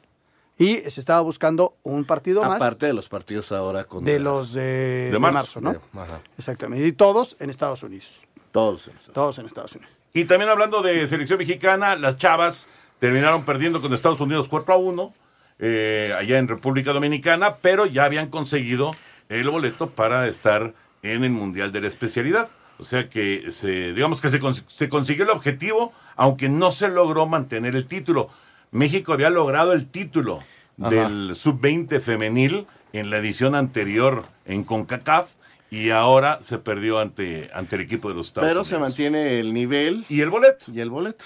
[0.57, 4.11] Y se estaba buscando un partido más Aparte de los partidos ahora contra...
[4.11, 5.61] de los de, De de marzo.
[5.61, 5.71] marzo, ¿no?
[5.73, 6.21] de- ajá.
[6.37, 6.85] Exactamente.
[6.85, 8.21] Y todos en Estados Unidos.
[8.51, 8.89] Todos.
[9.13, 9.93] Todos en Estados Unidos.
[10.13, 12.67] Y también hablando de selección mexicana, las Chavas
[12.99, 15.13] terminaron perdiendo con Estados Unidos 4 a 1
[15.59, 18.95] eh, allá en República Dominicana, pero ya habían conseguido
[19.29, 22.49] el boleto para estar en el Mundial de la Especialidad.
[22.79, 26.87] O sea que se, digamos que se, cons- se consiguió el objetivo, aunque no se
[26.87, 28.29] logró mantener el título.
[28.71, 30.39] México había logrado el título
[30.81, 30.89] Ajá.
[30.89, 35.31] del sub-20 femenil en la edición anterior en CONCACAF
[35.71, 38.67] y ahora se perdió ante, ante el equipo de los Estados Pero Unidos.
[38.67, 40.05] se mantiene el nivel.
[40.09, 40.65] Y el boleto.
[40.73, 41.25] Y el boleto.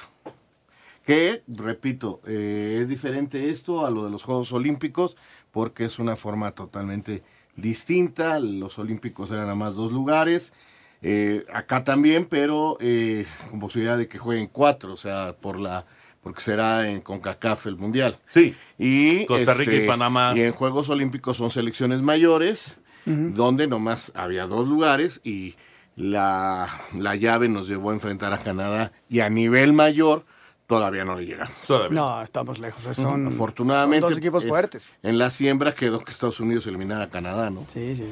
[1.05, 5.17] Que, repito, eh, es diferente esto a lo de los Juegos Olímpicos
[5.51, 7.23] porque es una forma totalmente
[7.55, 8.39] distinta.
[8.39, 10.53] Los Olímpicos eran a más dos lugares.
[11.01, 15.85] Eh, acá también, pero eh, con posibilidad de que jueguen cuatro, o sea, por la
[16.21, 18.17] porque será en CONCACAF el Mundial.
[18.33, 18.55] Sí.
[18.77, 20.31] Y Costa Rica y este, Panamá.
[20.33, 25.55] Y en Juegos Olímpicos son selecciones mayores, donde nomás había dos lugares y
[25.95, 30.25] la, la llave nos llevó a enfrentar a Canadá y a nivel mayor
[30.67, 31.53] todavía no le llegamos.
[31.91, 32.95] No, estamos lejos.
[32.95, 34.89] Son, Afortunadamente, son dos equipos eh, fuertes.
[35.03, 37.65] En la siembra quedó que Estados Unidos eliminara a Canadá, ¿no?
[37.67, 38.07] Sí, sí.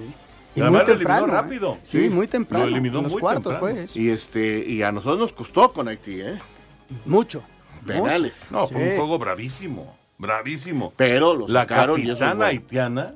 [0.56, 1.28] Y Además, muy lo temprano.
[1.28, 1.32] ¿eh?
[1.32, 1.78] rápido.
[1.82, 2.66] Sí, muy temprano.
[2.66, 3.76] Lo eliminó en los muy cuartos temprano.
[3.76, 3.98] fue eso.
[4.00, 6.38] Y este y a nosotros nos costó con Haití, ¿eh?
[7.06, 7.42] Mucho.
[7.88, 8.46] Penales.
[8.52, 8.96] No, fue un Sí.
[8.98, 10.94] juego bravísimo, bravísimo.
[10.98, 12.50] Pero lo la sacaron y eso es capitana bueno.
[12.50, 13.16] haitiana,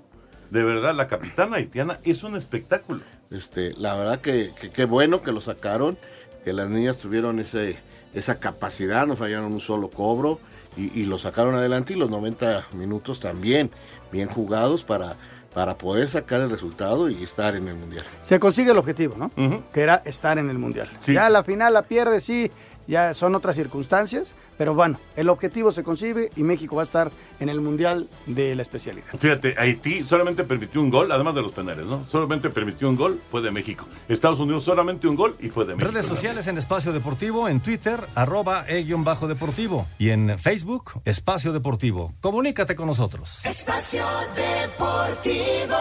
[0.55, 3.01] de verdad, la capitana haitiana es un espectáculo.
[3.29, 5.97] Este, la verdad que que qué bueno que lo sacaron,
[6.45, 7.75] que las niñas tuvieron ese
[8.13, 10.39] esa capacidad, no fallaron un solo cobro
[10.77, 13.69] y, y lo sacaron adelante y los 90 minutos también
[14.13, 15.17] bien jugados para
[15.53, 18.05] para poder sacar el resultado y estar en el mundial.
[18.25, 19.31] Se consigue el objetivo, ¿no?
[19.73, 20.89] Que era estar en el Mundial.
[21.05, 21.13] Sí.
[21.13, 22.51] Ya la final la pierde, sí.
[22.88, 27.12] Ya son otras circunstancias, pero bueno, el objetivo se concibe y México va a estar
[27.39, 29.08] en el Mundial de la especialidad.
[29.17, 32.06] Fíjate, Haití solamente permitió un gol, además de los penales, ¿no?
[32.10, 33.86] Solamente permitió un gol, fue de México.
[34.08, 35.91] Estados Unidos solamente un gol y fue de México.
[35.91, 39.88] Redes sociales en Espacio Deportivo, en Twitter, arroba e-bajo deportivo.
[39.98, 42.13] Y en Facebook, Espacio Deportivo.
[42.21, 43.45] Comunícate con nosotros.
[43.45, 45.76] Espacio Deportivo.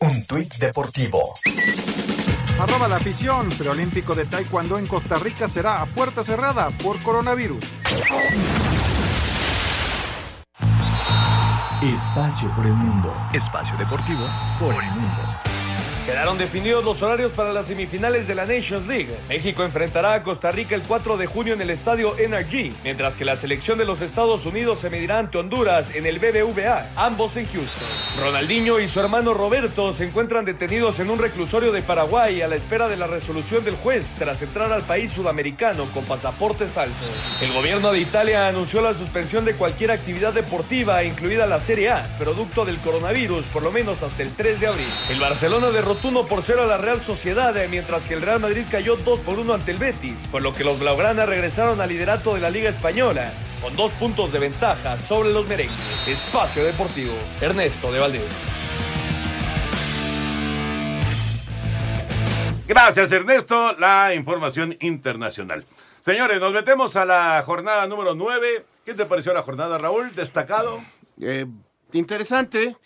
[0.00, 1.22] Un tuit deportivo.
[2.60, 3.48] Arroba la afición.
[3.50, 7.62] Preolímpico de Taekwondo en Costa Rica será a puerta cerrada por coronavirus.
[11.82, 13.14] Espacio por el mundo.
[13.34, 14.26] Espacio deportivo
[14.58, 15.45] por el mundo.
[16.06, 19.08] Quedaron definidos los horarios para las semifinales de la Nations League.
[19.28, 23.24] México enfrentará a Costa Rica el 4 de junio en el estadio NRG, mientras que
[23.24, 27.46] la selección de los Estados Unidos se medirá ante Honduras en el BBVA, ambos en
[27.46, 27.88] Houston.
[28.20, 32.54] Ronaldinho y su hermano Roberto se encuentran detenidos en un reclusorio de Paraguay a la
[32.54, 36.96] espera de la resolución del juez tras entrar al país sudamericano con pasaportes falsos.
[37.42, 42.16] El gobierno de Italia anunció la suspensión de cualquier actividad deportiva, incluida la Serie A,
[42.16, 44.88] producto del coronavirus, por lo menos hasta el 3 de abril.
[45.10, 48.40] El Barcelona derrotó 1 por 0 a la Real Sociedad, eh, mientras que el Real
[48.40, 51.88] Madrid cayó 2 por 1 ante el Betis, por lo que los Blaugrana regresaron al
[51.88, 56.08] liderato de la Liga Española, con dos puntos de ventaja sobre los merengues.
[56.08, 58.56] Espacio Deportivo, Ernesto de Valdés.
[62.66, 63.74] Gracias, Ernesto.
[63.74, 65.64] La información internacional.
[66.04, 68.64] Señores, nos metemos a la jornada número 9.
[68.84, 70.12] ¿Qué te pareció la jornada, Raúl?
[70.14, 70.80] ¿Destacado?
[71.20, 71.46] Eh,
[71.92, 72.76] interesante,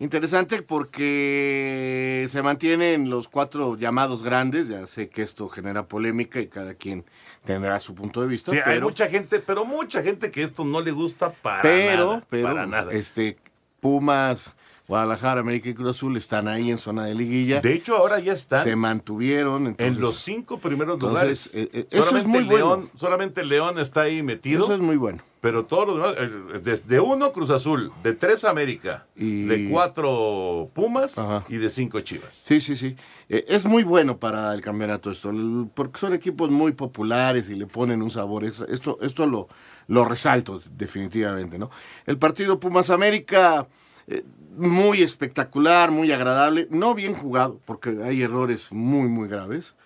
[0.00, 4.68] interesante porque se mantienen los cuatro llamados grandes.
[4.68, 7.04] Ya sé que esto genera polémica y cada quien
[7.44, 8.50] tendrá su punto de vista.
[8.52, 12.06] Sí, hay pero, mucha gente, pero mucha gente que esto no le gusta para pero,
[12.06, 12.22] nada.
[12.28, 12.92] pero, para nada.
[12.92, 13.36] este,
[13.80, 14.54] Pumas,
[14.86, 17.60] Guadalajara, América y Cruz Azul están ahí en zona de liguilla.
[17.60, 19.66] De hecho, ahora ya están Se mantuvieron.
[19.66, 21.50] entonces- en los cinco primeros entonces, lugares.
[21.54, 22.56] eh, eh, eso es muy bueno.
[22.76, 24.64] León, solamente León está ahí metido.
[24.64, 25.22] Eso es muy bueno.
[25.40, 30.68] Pero todos los demás, eh, desde uno Cruz Azul, de tres América, Y- de cuatro
[30.74, 31.44] Pumas Ajá.
[31.48, 32.40] y de cinco Chivas.
[32.44, 32.96] Sí, sí, sí.
[33.28, 35.30] Eh, es muy bueno para el campeonato esto,
[35.74, 38.44] porque son equipos muy populares y le ponen un sabor.
[38.44, 39.48] Es- Esto, esto lo,
[39.86, 41.70] lo resalto definitivamente, ¿no?
[42.06, 43.68] El partido Pumas América,
[44.08, 44.24] eh,
[44.56, 49.76] muy espectacular, muy agradable, no bien jugado, porque hay errores muy, muy graves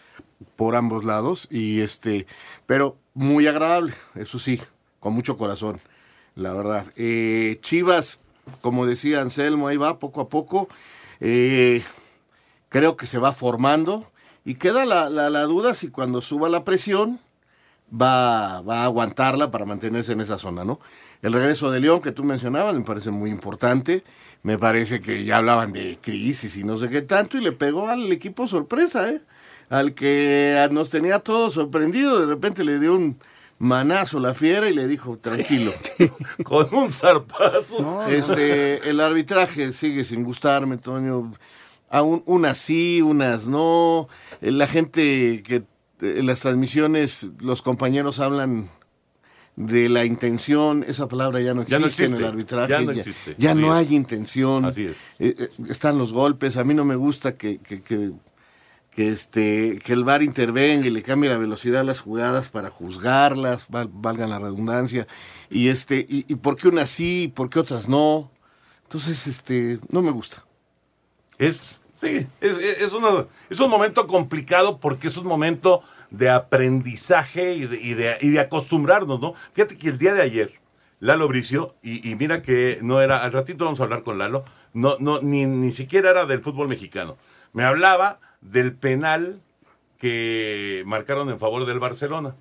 [0.56, 2.26] por ambos lados, y este,
[2.64, 4.60] pero muy agradable, eso sí,
[5.02, 5.80] con mucho corazón,
[6.36, 6.86] la verdad.
[6.96, 8.20] Eh, Chivas,
[8.60, 10.68] como decía Anselmo, ahí va poco a poco.
[11.18, 11.82] Eh,
[12.68, 14.06] creo que se va formando
[14.44, 17.18] y queda la, la- duda si cuando suba la presión
[17.92, 20.78] va, va a aguantarla para mantenerse en esa zona, ¿no?
[21.20, 24.04] El regreso de León que tú mencionabas me parece muy importante,
[24.44, 27.88] me parece que ya hablaban de crisis y no sé qué tanto y le pegó
[27.88, 29.20] al equipo sorpresa, ¿eh?
[29.68, 33.18] Al que nos tenía todos sorprendidos, de repente le dio un
[33.62, 35.72] manazo la fiera y le dijo, tranquilo.
[36.42, 38.04] Con un zarpazo.
[38.08, 41.32] Este, el arbitraje sigue sin gustarme, Toño.
[41.88, 44.08] Aún unas sí, unas no.
[44.40, 45.62] Eh, La gente que eh,
[46.00, 48.68] en las transmisiones, los compañeros hablan
[49.54, 52.70] de la intención, esa palabra ya no existe, Ya no en el arbitraje.
[52.70, 53.34] ya no existe.
[53.38, 54.64] ya no hay intención.
[54.64, 54.96] Así es.
[55.20, 56.56] Eh, están los golpes.
[56.56, 58.10] A mí no me gusta que, que, que,
[58.94, 62.70] que, este, que el VAR intervenga y le cambie la velocidad a las jugadas para
[62.70, 65.06] juzgarlas, val- valga la redundancia.
[65.50, 68.30] Y, este, y, por qué unas sí y por qué otras no.
[68.84, 70.44] Entonces, este, no me gusta.
[71.38, 77.66] Es, sí, es, una- es un momento complicado porque es un momento de aprendizaje y
[77.66, 79.34] de, y de, y acostumbrarnos, ¿no?
[79.54, 80.52] Fíjate que el día de ayer,
[81.00, 84.44] Lalo Bricio, y, y mira que no era, al ratito vamos a hablar con Lalo,
[84.74, 87.16] no, no, ni, ni siquiera era del fútbol mexicano.
[87.54, 89.40] Me hablaba del penal
[89.98, 92.34] que marcaron en favor del Barcelona,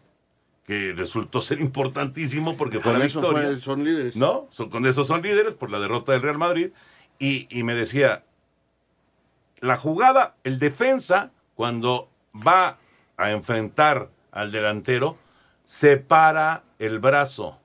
[0.66, 3.48] que resultó ser importantísimo porque fue Con la eso victoria.
[3.50, 4.16] fue- son líderes.
[4.16, 4.48] ¿no?
[4.52, 6.72] Son- con eso son líderes por la derrota del Real Madrid.
[7.20, 8.24] Y, y me decía,
[9.60, 12.78] la jugada, el defensa, cuando va
[13.18, 15.18] a enfrentar al delantero,
[15.66, 17.60] separa el brazo.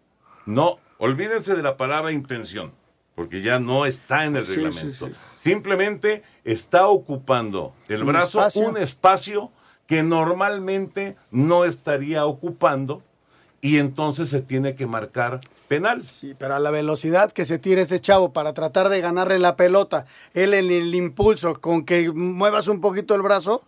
[0.45, 2.73] No, olvídense de la palabra intención,
[3.15, 5.07] porque ya no está en el Sí, reglamento.
[5.07, 5.19] sí, sí.
[5.51, 8.69] Simplemente está ocupando el Un brazo espacio.
[8.69, 9.51] un espacio
[9.87, 13.03] que normalmente no estaría ocupando
[13.61, 16.03] y entonces se tiene que marcar penal.
[16.03, 19.57] Sí, pero a la velocidad que se tira ese chavo para tratar de ganarle la
[19.57, 20.05] pelota,
[20.35, 23.63] él en el impulso con que muevas un poquito el brazo,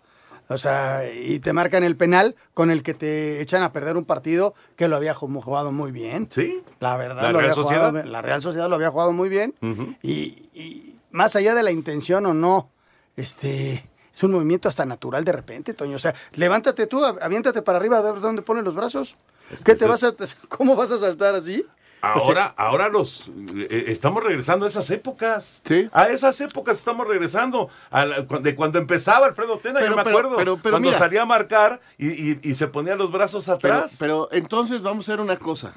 [0.49, 4.05] o sea, y te marcan el penal con el que te echan a perder un
[4.05, 6.29] partido que lo había ju- jugado muy bien.
[6.31, 6.61] Sí.
[6.81, 8.05] La verdad, ¿La lo Real había Sociedad?
[8.05, 9.55] la Real Sociedad lo había jugado muy bien.
[10.03, 10.88] Y
[11.19, 12.71] más allá de la intención o no,
[13.17, 15.97] este, Es un movimiento hasta natural de repente, Toño.
[15.97, 19.17] O sea, levántate tú, aviéntate para arriba, a ver dónde ponen los brazos.
[19.65, 20.15] ¿Qué te vas a,
[20.49, 21.65] ¿Cómo vas a saltar así?
[22.01, 25.63] Ahora, ahora los eh, estamos regresando a esas épocas.
[25.67, 25.89] Sí.
[25.93, 27.69] A esas épocas estamos regresando.
[27.91, 30.37] A la- cu- de cuando empezaba Alfredo Tena, Pero, yo me pero, acuerdo.
[30.37, 30.99] pero, pero cuando mira.
[30.99, 33.97] salía a marcar y, y- y se ponía los brazos Pero, atrás.
[33.99, 35.75] pero entonces vamos a hacer una cosa.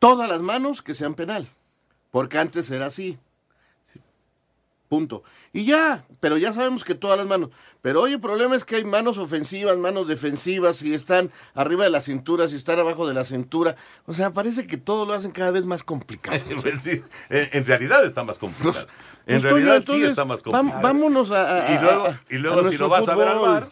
[0.00, 1.46] Todas las manos que sean penal.
[2.10, 3.18] Porque antes era así.
[4.92, 5.24] Punto.
[5.54, 7.50] Y ya, pero ya sabemos que todas las manos.
[7.82, 11.90] Pero hoy el problema es que hay manos ofensivas, manos defensivas, y están arriba de
[11.90, 13.74] la cintura, si están abajo de la cintura.
[14.06, 16.38] O sea, parece que todo lo hacen cada vez más complicado.
[16.62, 18.86] Pues sí, en, realidad está más complicado.
[19.26, 20.80] En Pues, realidad sí está más complicado.
[20.82, 23.50] vámonos a, a- Y luego, y luego si nuestro lo vas a ver al fútbol.
[23.50, 23.68] bar.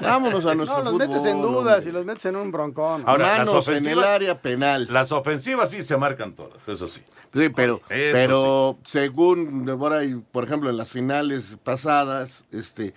[0.00, 1.08] Vámonos a nuestro No, los fútbol.
[1.08, 1.90] metes en dudas hombre.
[1.90, 3.02] y los metes en un broncón.
[3.06, 4.86] Ahora, las Manos en el área penal.
[4.90, 7.00] Las ofensivas sí se marcan todas, eso sí.
[7.34, 9.66] Sí, pero, Eso pero según
[10.04, 11.15] y, por ejemplo, en las finales
[11.62, 12.94] pasadas, este,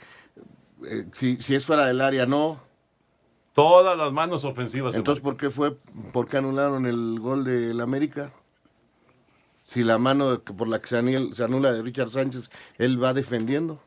[0.88, 2.60] eh, si, si es fuera del área, no.
[3.53, 4.95] Todas las manos ofensivas.
[4.95, 5.75] Entonces, ¿por qué fue?
[6.13, 8.32] ¿Por qué anularon el gol del América?
[9.65, 13.01] Si la mano que- por la que se anula, se anula de Richard Sánchez, él
[13.03, 13.79] va defendiendo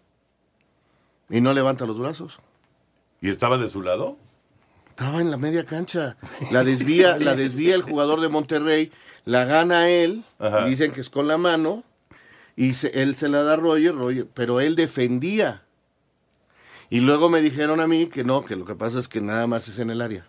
[1.31, 2.39] y no levanta los brazos.
[3.21, 4.17] ¿Y estaba de su lado?
[4.91, 6.17] Estaba en la media cancha.
[6.51, 8.93] La desvía, la desvía el jugador de Monterrey,
[9.25, 10.67] la gana él, Ajá.
[10.67, 11.83] y dicen que es con la mano,
[12.57, 15.63] y se- él se la da a Roger, Roger, pero él defendía.
[16.91, 19.47] Y luego me dijeron a mí que no, que lo que pasa es que nada
[19.47, 20.27] más es en el área.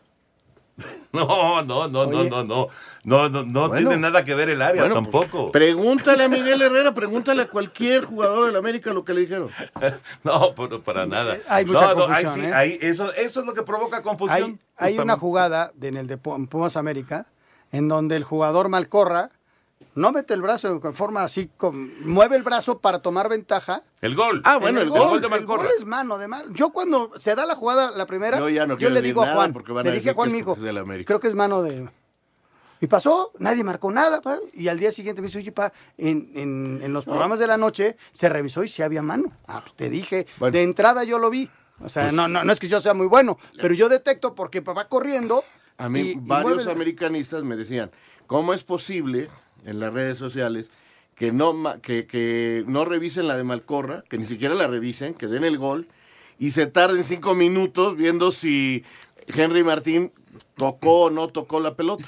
[1.13, 2.29] No, no, no, no, Oye.
[2.31, 2.67] no, no.
[3.03, 3.89] No, no, no Bueno.
[3.89, 5.51] tiene nada que ver el área Bueno, pues, tampoco.
[5.51, 9.49] Pregúntale a Miguel Herrera, pregúntale a cualquier jugador del América lo que le dijeron.
[10.23, 11.37] No, pero para nada.
[11.47, 12.77] Hay mucha no, no, ahí confusión, sí, ¿eh?
[12.81, 14.59] eso, eso es lo que provoca confusión.
[14.77, 17.27] Hay, hay una jugada de- en el de Pumas América
[17.71, 19.29] en donde el jugador Malcorra
[19.95, 23.83] no mete el brazo en forma así, con- mueve el brazo para tomar ventaja.
[24.01, 24.41] El gol.
[24.45, 25.19] Ah, bueno, En el gol.
[25.21, 25.63] de el Malcorra.
[25.63, 26.53] gol es mano de mal.
[26.53, 29.23] Yo cuando se da la jugada la primera, Yo ya no yo quiero le digo
[29.23, 30.57] a Juan, porque van le a dije decir a Juan, mi hijo,
[31.05, 31.89] creo que es mano de...
[32.81, 36.31] Y pasó, nadie marcó nada, pa, y al día siguiente me dice, oye, pa, en,
[36.35, 39.31] en- en los programas de la noche se revisó y sí había mano.
[39.47, 40.51] Ah, pues te dije, Bueno.
[40.51, 41.49] de entrada yo lo vi.
[41.79, 44.35] O sea, Pues- no, no, no es que yo sea muy bueno, pero yo detecto
[44.35, 45.45] porque va corriendo.
[45.77, 47.89] A mí y- varios el- americanistas me decían,
[48.27, 49.29] ¿cómo es posible
[49.65, 50.69] en las redes sociales
[51.15, 55.27] que no, que, que no revisen la de Malcorra, que ni siquiera la revisen, que
[55.27, 55.87] den el gol
[56.39, 58.83] y se tarden cinco minutos viendo si
[59.27, 60.11] Henry Martín
[60.55, 62.05] tocó o no tocó la pelota?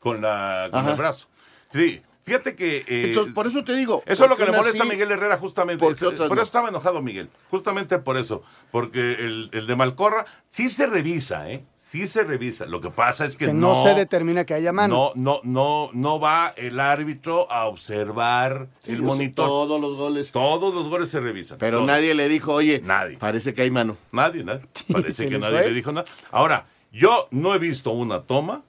[0.00, 1.28] Con, la, con el brazo.
[1.72, 2.84] Sí, fíjate que...
[2.86, 4.02] eh, Entonces, por eso te digo.
[4.06, 4.86] Eso es lo que ¿por le molesta a?
[4.86, 5.84] Miguel Herrera justamente.
[5.84, 6.34] ¿Por no?
[6.34, 7.30] eso estaba enojado Miguel.
[7.50, 8.42] Justamente por eso.
[8.70, 11.64] Porque el, el de Malcorra sí se revisa, ¿eh?
[11.90, 12.66] Sí se revisa.
[12.66, 15.12] Lo que pasa es que, que no, se determina que haya mano.
[15.16, 19.46] No, no, no, no va el árbitro a observar Sí, el monitor.
[19.46, 20.30] todos los goles.
[20.30, 21.56] Todos los goles se revisan.
[21.56, 21.86] Pero todos.
[21.86, 23.16] nadie le dijo, oye, Nadie.
[23.16, 23.96] parece que hay mano.
[24.12, 24.66] Nadie, nadie.
[24.92, 25.68] Parece que nadie fue.
[25.68, 26.06] le dijo nada.
[26.30, 28.64] Ahora, yo no he visto una toma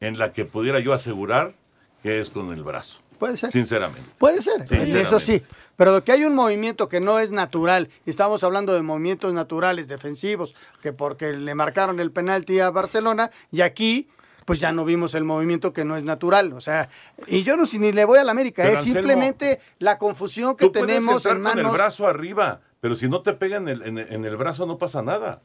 [0.00, 1.54] en la que pudiera yo asegurar
[2.02, 3.00] que es con el brazo.
[3.24, 3.52] Puede ser.
[3.52, 4.10] Sinceramente.
[4.18, 5.00] Puede ser, Sinceramente.
[5.00, 5.40] eso sí.
[5.76, 9.88] Pero que hay un movimiento que no es natural, y estamos hablando de movimientos naturales,
[9.88, 14.10] defensivos, que porque le marcaron el penalti a Barcelona, y aquí,
[14.44, 16.52] pues ya no vimos el movimiento que no es natural.
[16.52, 16.90] O sea,
[17.26, 19.96] y yo no si ni le voy a la América, Pero, es Anselmo, simplemente la
[19.96, 21.72] confusión que Tú tenemos en con el manos.
[21.72, 24.76] brazo arriba, pero si no te pega en el, en el- en el brazo no
[24.76, 25.40] pasa nada.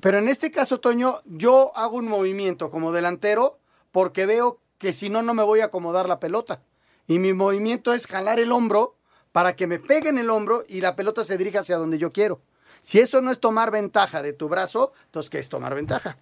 [0.00, 3.58] Pero en este caso, Toño, yo hago un movimiento como delantero
[3.90, 6.60] porque veo que si no, no me voy a acomodar la pelota.
[7.06, 8.96] Y mi movimiento es jalar el hombro
[9.32, 12.12] para que me pegue en el hombro y la pelota se dirija hacia donde yo
[12.12, 12.40] quiero.
[12.80, 16.16] Si eso no es tomar ventaja de tu brazo, entonces ¿qué es tomar ventaja?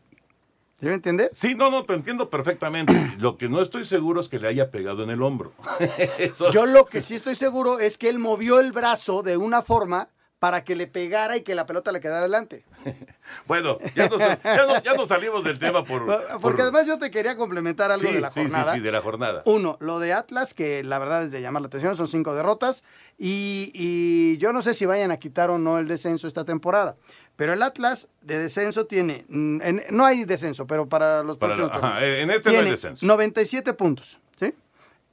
[0.80, 1.30] ¿Sí me entiendes?
[1.34, 2.94] Sí, no, no, te entiendo perfectamente.
[3.18, 5.52] Lo que no estoy seguro es que le haya pegado en el hombro.
[6.18, 9.62] Eso- Yo lo que sí estoy seguro es que él movió el brazo de una
[9.62, 12.64] forma para que le pegara y que la pelota le quedara adelante.
[13.46, 16.04] Bueno, ya nos, ya nos- ya nos salimos del tema por...
[16.06, 18.72] Porque por- además yo te quería complementar algo sí, de la sí, jornada.
[18.72, 19.42] sí, sí, de la jornada.
[19.46, 22.82] Uno, lo de Atlas, que la verdad es de llamar la atención, son cinco derrotas.
[23.18, 26.96] Y, y yo no sé si vayan a quitar o no el descenso esta temporada.
[27.36, 31.56] Pero el Atlas de descenso tiene, mm, en- no hay descenso, pero para los Para
[31.56, 33.06] la- ajá, en este no hay tiene descenso.
[33.06, 34.18] 97 puntos.
[34.38, 34.54] ¿sí?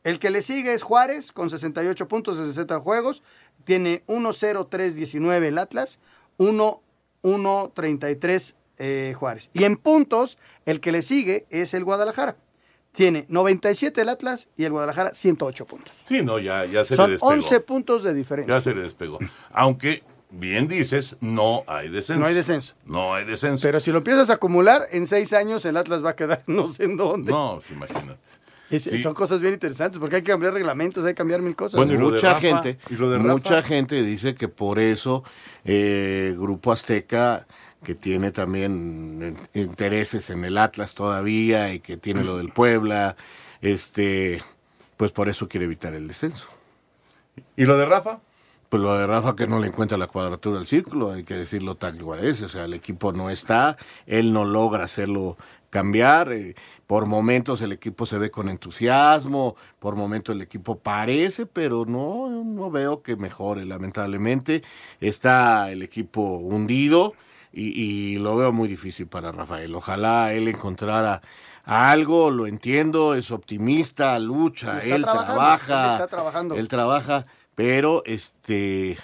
[0.03, 3.21] El que le sigue es Juárez, con 68 puntos de 60 juegos.
[3.63, 5.99] Tiene 1-0-3-19 el Atlas,
[7.27, 9.49] 1-1-33 eh, Juárez.
[9.53, 12.37] Y en puntos, el que le sigue es el Guadalajara.
[12.91, 15.93] Tiene 97 el Atlas y el Guadalajara 108 puntos.
[16.07, 17.31] Sí, no, ya, ya se le despegó.
[17.31, 18.55] 11 puntos de diferencia.
[18.55, 19.19] Ya se le despegó.
[19.51, 22.19] Aunque, bien dices, no hay descenso.
[22.19, 22.75] No hay descenso.
[22.85, 23.61] No hay descenso.
[23.61, 26.67] Pero si lo empiezas a acumular, en seis años el Atlas va a quedar no
[26.67, 27.31] sé en dónde.
[27.31, 28.19] No, pues imagínate.
[28.69, 28.97] Es- Sí.
[28.97, 31.77] Son cosas bien interesantes porque hay que cambiar reglamentos, hay que cambiar mil cosas.
[32.15, 32.77] mucha gente,
[33.33, 35.23] mucha gente dice que por eso
[35.65, 37.45] eh, Grupo Azteca,
[37.83, 43.15] que tiene también intereses en el Atlas todavía y que tiene lo del Puebla,
[43.61, 44.41] este,
[44.97, 46.47] pues por eso quiere evitar el descenso.
[47.55, 48.19] ¿Y lo de Rafa?
[48.69, 51.75] Pues lo de Rafa que no le encuentra la cuadratura del círculo, hay que decirlo
[51.75, 55.37] tal cual es, o sea, el equipo no está, él no logra hacerlo
[55.69, 56.55] cambiar, eh,
[56.85, 62.29] por momentos el equipo se ve con entusiasmo, por momentos el equipo parece, pero no,
[62.43, 64.63] no veo que mejore, lamentablemente,
[65.01, 67.13] está el equipo hundido
[67.51, 71.21] y, y lo veo muy difícil para Rafael, ojalá él encontrara
[71.67, 76.55] algo, lo entiendo, es optimista, lucha, él trabaja, él está trabajando.
[76.55, 78.97] él trabaja, pero este,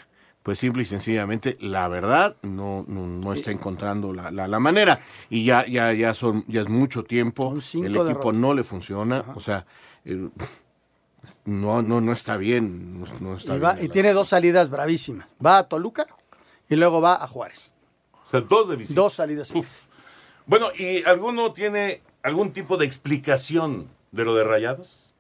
[0.44, 5.00] pues simple y sencillamente, la verdad, no, no, no está encontrando la, la, la manera.
[5.30, 8.36] Y ya, ya, ya son, ya es mucho tiempo, cinco el equipo derrotas.
[8.36, 9.66] no le funciona, o sea,
[10.04, 10.28] eh,
[11.46, 13.86] no, no, no está bien, no, no está Y, va- bien.
[13.86, 15.28] y tiene dos salidas bravísimas.
[15.44, 16.06] Va a Toluca
[16.70, 17.74] y luego va a Juárez.
[18.28, 19.00] O sea, dos de visita.
[19.00, 19.48] Dos salidas.
[19.48, 19.72] seguidas.
[20.46, 25.14] Bueno, ¿y alguno tiene algún tipo de explicación de lo de Rayados?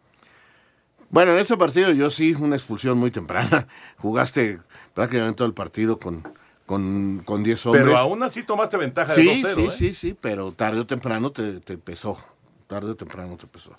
[1.09, 3.67] Bueno, en este partido yo sí, una expulsión muy temprana.
[3.99, 4.59] Jugaste
[4.93, 6.23] prácticamente todo el partido con,
[6.65, 7.83] con, con 10 hombres.
[7.85, 9.53] Pero aún así tomaste ventaja de Sí, 2-0.
[9.55, 9.71] sí, ¿eh?
[9.71, 12.17] sí, sí, pero tarde o temprano te, te pesó.
[12.67, 13.71] Tarde o temprano te pesó.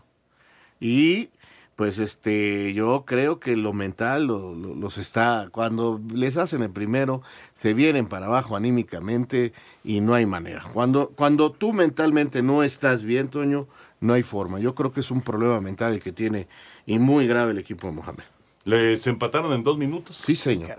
[0.80, 1.30] Y
[1.76, 6.70] pues este, yo creo que lo mental lo- lo- los está, cuando les hacen el
[6.70, 9.52] primero, se vienen para abajo anímicamente
[9.82, 10.62] y no hay manera.
[10.72, 13.66] Cuando, cuando tú mentalmente no estás bien, Toño,
[14.00, 14.60] no hay forma.
[14.60, 16.46] Yo creo que es un problema mental el que tiene
[16.86, 18.24] y muy grave el equipo de Mohamed.
[18.64, 20.22] ¿Les empataron en dos minutos?
[20.24, 20.76] Sí, señor.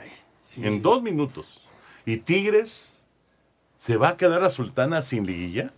[0.58, 1.62] En dos minutos.
[2.06, 3.02] ¿Y Tigres
[3.78, 5.72] se va a quedar a Sultana sin liguilla?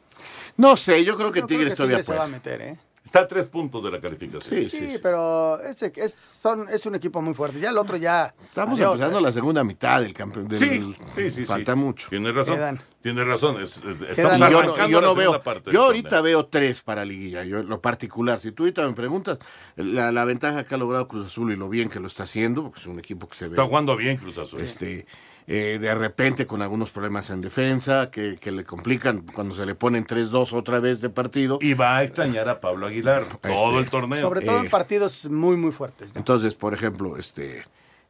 [0.55, 2.19] No sé, yo creo que Yo creo Tigres que todavía Tigres se puede.
[2.19, 2.78] va a meter, ¿eh?
[3.08, 4.66] Está a tres puntos de la calificación.
[4.66, 7.58] Sí, pero ese- es, son, es un equipo muy fuerte.
[7.60, 8.34] Ya el otro ya.
[8.49, 9.22] Estamos adiós, empezando ¿eh?
[9.22, 10.47] la segunda mitad del campeón.
[10.49, 11.45] del- Sí, sí, sí.
[11.45, 11.80] Falta sí.
[11.80, 12.10] mucho.
[12.10, 12.55] Tienes razón.
[12.55, 12.82] Quedan.
[13.01, 13.62] Tienes razón.
[13.62, 15.41] es- es- Y estamos yo no, yo veo.
[15.41, 16.24] parte Yo ahorita torneo.
[16.24, 18.41] veo tres para liguilla, yo lo particular.
[18.41, 19.39] Si tú ahorita me preguntas,
[19.78, 22.64] la, la ventaja que ha logrado Cruz Azul y lo bien que lo está haciendo,
[22.64, 23.51] porque es un equipo que se ve.
[23.51, 24.60] Está jugando bien Cruz Azul.
[24.62, 25.08] Este,
[25.48, 29.76] eh, de repente con algunos problemas en defensa que, que le complican cuando se le
[29.76, 31.58] ponen 3-2 otra vez de partido.
[31.62, 34.20] Y va a extrañar a Pablo Aguilar todo Este, el torneo.
[34.22, 36.14] Sobre todo en Eh, partidos muy, muy fuertes.
[36.14, 36.20] ¿no?
[36.20, 37.60] Entonces, por ejemplo, este,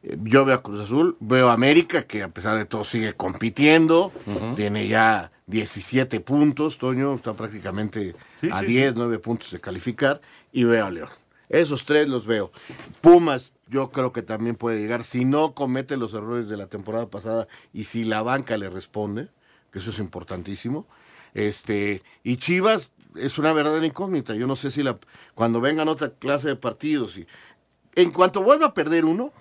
[0.02, 3.14] eh, yo veo a Cruz Azul, veo a América, que a pesar de todo sigue
[3.14, 4.12] compitiendo,
[4.56, 10.20] tiene ya 17 puntos, Toño, está prácticamente Sí, a sí, 10, 9 puntos de calificar,
[10.52, 11.08] y veo a León.
[11.48, 12.52] Esos tres los veo.
[13.00, 17.08] Pumas, yo creo que también puede llegar, si no comete los errores de la temporada
[17.08, 19.28] pasada y si la banca le responde,
[19.72, 20.86] que eso es importantísimo.
[21.34, 24.34] Este, y Chivas es una verdadera incógnita.
[24.34, 24.98] Yo no sé si la,
[25.34, 27.26] cuando vengan otra clase de partidos y
[27.94, 29.32] en cuanto vuelva a perder uno,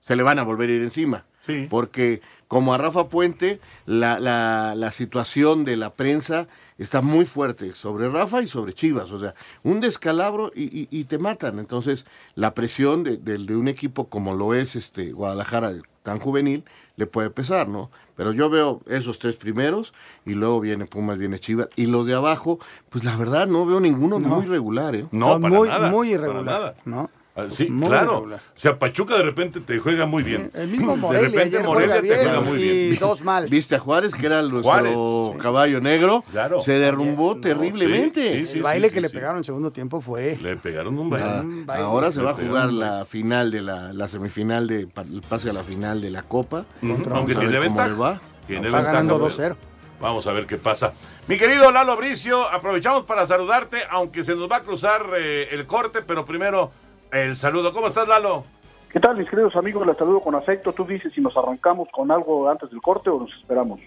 [0.00, 1.24] se le van a volver a ir encima.
[1.70, 6.48] Porque como a Rafa Puente, la, la, la situación de la prensa
[6.78, 9.10] está muy fuerte sobre Rafa y sobre Chivas.
[9.12, 11.58] O sea, un descalabro y, y- y te matan.
[11.58, 12.04] Entonces,
[12.34, 15.72] la presión de, de- de un equipo como lo es este Guadalajara,
[16.02, 16.64] tan juvenil,
[16.96, 17.90] le puede pesar, ¿no?
[18.14, 19.92] Pero yo veo esos tres primeros
[20.24, 21.68] y luego viene Pumas, viene Chivas.
[21.76, 22.58] Y los de abajo,
[22.88, 25.06] pues la verdad no veo ninguno muy regular, ¿eh?
[25.12, 26.44] No, para muy, nada, muy para irregular.
[26.44, 26.74] nada.
[26.84, 27.10] ¿no?
[27.36, 28.20] Ah, Sí, Muy claro.
[28.22, 30.48] O sea, Pachuca de repente te juega muy bien.
[30.54, 32.98] El mismo de Morelia repente ayer Morelia juega te juega muy y bien.
[32.98, 33.48] dos mal.
[33.48, 36.24] ¿Viste a Juárez, que era nuestro Juárez, caballo negro?
[36.30, 36.62] Claro.
[36.62, 38.40] Se derrumbó terriblemente.
[38.40, 39.14] Sí, sí, el baile sí, que le sí.
[39.14, 40.38] pegaron en segundo tiempo fue.
[40.40, 41.26] Le pegaron un baile.
[41.28, 41.84] Ah, Un baile.
[41.84, 45.52] ahora se va a jugar la final de la, la semifinal de el pase a
[45.52, 46.64] la final de la Copa.
[46.82, 48.20] Ujú, Vamos Aunque tiene ventaja.
[48.46, 49.56] Tiene Está ventaja, ganando pero 2-0.
[50.00, 50.92] Vamos a ver qué pasa.
[51.26, 55.66] Mi querido Lalo Bricio, aprovechamos para saludarte, aunque se nos va a cruzar eh, el
[55.66, 56.70] corte, pero primero
[57.16, 57.72] el saludo.
[57.72, 58.44] ¿Cómo estás, Lalo?
[58.90, 59.86] ¿Qué tal, mis queridos amigos?
[59.86, 60.72] Les saludo con afecto.
[60.72, 63.80] Tú dices si nos arrancamos con algo antes del corte o nos esperamos.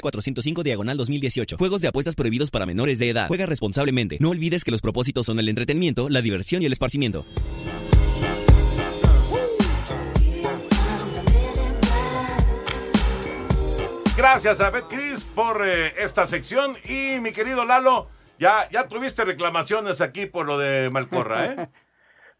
[0.00, 1.56] 405 diagonal 2018.
[1.56, 3.28] Juegos de apuestas prohibidos para menores de edad.
[3.28, 4.18] Juega responsablemente.
[4.20, 7.24] No olvides que los propósitos son el entretenimiento, la diversión y el esparcimiento.
[14.16, 16.76] Gracias a Betcris por eh, esta sección.
[16.84, 21.68] Y mi querido Lalo, ya, ya tuviste reclamaciones aquí por lo de Malcorra, ¿eh?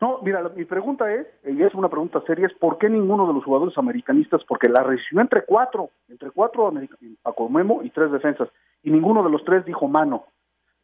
[0.00, 3.34] No, mira, mi pregunta es, y es una pregunta seria, es ¿por qué ninguno de
[3.34, 4.42] los jugadores americanistas?
[4.44, 8.48] Porque la recibió entre cuatro, entre cuatro america- Paco Memo y tres defensas,
[8.82, 10.24] y ninguno de los tres dijo mano,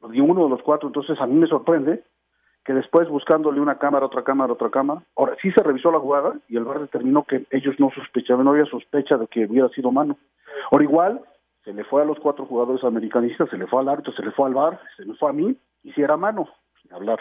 [0.09, 2.03] ninguno de los cuatro, entonces a mí me sorprende
[2.65, 6.35] que después buscándole una cámara, otra cámara, otra cámara, ahora sí se revisó la jugada
[6.49, 9.91] y el VAR determinó que ellos no sospechaban, no había sospecha de que hubiera sido
[9.91, 10.17] mano.
[10.71, 11.21] Ahora igual,
[11.65, 14.31] se le fue a los cuatro jugadores americanistas, se le fue al árbitro, se le
[14.31, 16.49] fue al VAR, se le fue a mí, y si era mano,
[16.81, 17.19] sin hablar.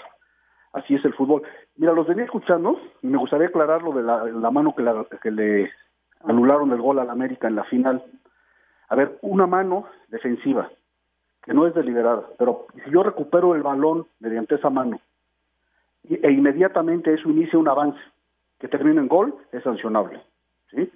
[0.73, 1.41] Así es el fútbol.
[1.77, 5.05] Mira, los venía escuchando y me gustaría aclarar lo de la, la mano que, la-
[5.21, 5.71] que le
[6.23, 8.03] anularon el gol al América en la final.
[8.89, 10.69] A ver, una mano defensiva,
[11.43, 14.99] que no es deliberada, pero si yo recupero el balón mediante esa mano
[16.09, 17.99] e inmediatamente eso inicia un avance
[18.59, 20.21] que termina en gol, es sancionable.
[20.71, 20.91] ¿sí?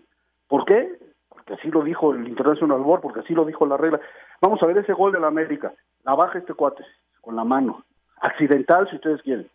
[0.48, 0.98] ¿Por qué?
[1.30, 4.00] Porque así lo dijo el International Board, porque así lo dijo la regla.
[4.42, 5.74] Vamos a ver ese gol del América.
[6.04, 6.84] La baja este cuate
[7.22, 7.84] con la mano.
[8.22, 9.48] Accidental, si ustedes quieren.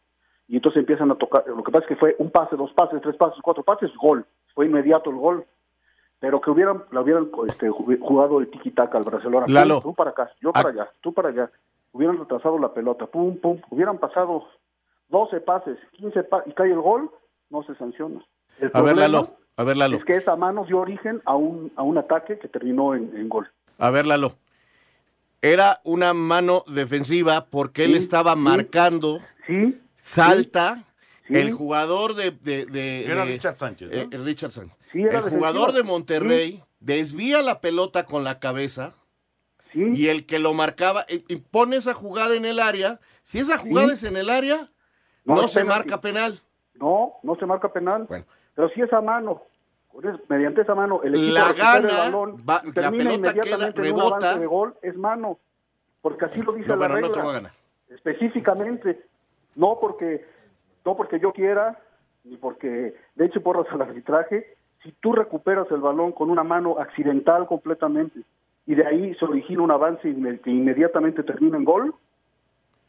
[0.49, 1.45] Y entonces empiezan a tocar.
[1.47, 4.25] Lo que pasa es que fue un pase, dos pases, tres pases, cuatro pases, gol.
[4.55, 5.45] Fue inmediato el gol.
[6.21, 9.47] Pero que hubieran, la hubieran este, ju- jugado el tiki-taka al Barcelona.
[9.49, 9.81] Lalo.
[9.83, 11.51] Tú para acá, yo para allá, tú para allá.
[11.93, 13.61] Hubieran retrasado la pelota, pum, pum.
[13.71, 14.45] Hubieran pasado
[15.11, 17.11] 12 pases, 15 pa y cae el gol,
[17.51, 18.21] no se sanciona.
[18.59, 19.37] El A ver, Lalo.
[19.57, 19.97] A ver, Lalo.
[19.99, 23.29] Es que esa mano dio origen a un, a un ataque que terminó en, en
[23.29, 23.49] gol.
[23.79, 24.33] A ver, Lalo.
[25.41, 28.41] Era una mano defensiva porque él Sí, estaba sí.
[28.41, 29.19] marcando.
[29.47, 29.81] Sí.
[30.09, 30.85] Salta.
[31.27, 31.37] Sí.
[31.37, 32.31] El jugador de.
[32.31, 33.95] de- de- Era de- Richard Sánchez, ¿no?
[33.95, 34.77] eh, eh, Richard Sánchez.
[34.93, 36.63] Sí, era el jugador de Monterrey Sí.
[36.81, 38.93] desvía la pelota con la cabeza.
[39.75, 41.05] Y el que lo marcaba.
[41.11, 43.01] Y, y pone esa jugada en el área.
[43.23, 43.93] Si esa jugada Sí.
[43.95, 44.71] es en el área,
[45.27, 45.79] No, se penalti.
[45.91, 46.41] marca penal.
[46.75, 48.07] No, no se marca penal.
[48.55, 49.43] Pero si esa mano,
[50.29, 53.15] mediante esa mano, el equipo La recupera el gana, balón va- y la termina pelota
[53.31, 54.17] inmediatamente queda, rebota.
[54.17, 55.39] avance de gol, es mano.
[56.01, 57.13] Porque así lo dice No, la bueno, no regla.
[57.15, 57.53] te voy a ganar.
[57.91, 59.07] Específicamente.
[59.57, 60.25] No porque,
[60.85, 61.79] no porque yo quiera,
[62.25, 64.47] ni porque de hecho porras al arbitraje.
[64.83, 68.21] Si tú recuperas el balón con una mano accidental completamente
[68.67, 70.03] y de ahí se origina un avance
[70.43, 71.95] que inmediatamente termina en gol,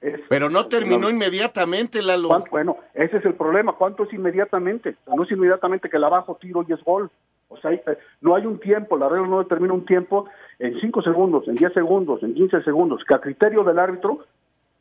[0.02, 2.30] es Pero no terminó inmediatamente, Lalo.
[2.52, 3.74] Bueno, ese es el problema.
[3.74, 4.96] ¿Cuánto es inmediatamente?
[5.08, 7.10] No es inmediatamente que la bajo, tiro y es gol.
[7.50, 7.84] O sea, eh,
[8.22, 10.28] no hay un tiempo, la regla no determina un tiempo
[10.60, 14.20] en 5 segundos, en 10 segundos, en 15 segundos, que a criterio del árbitro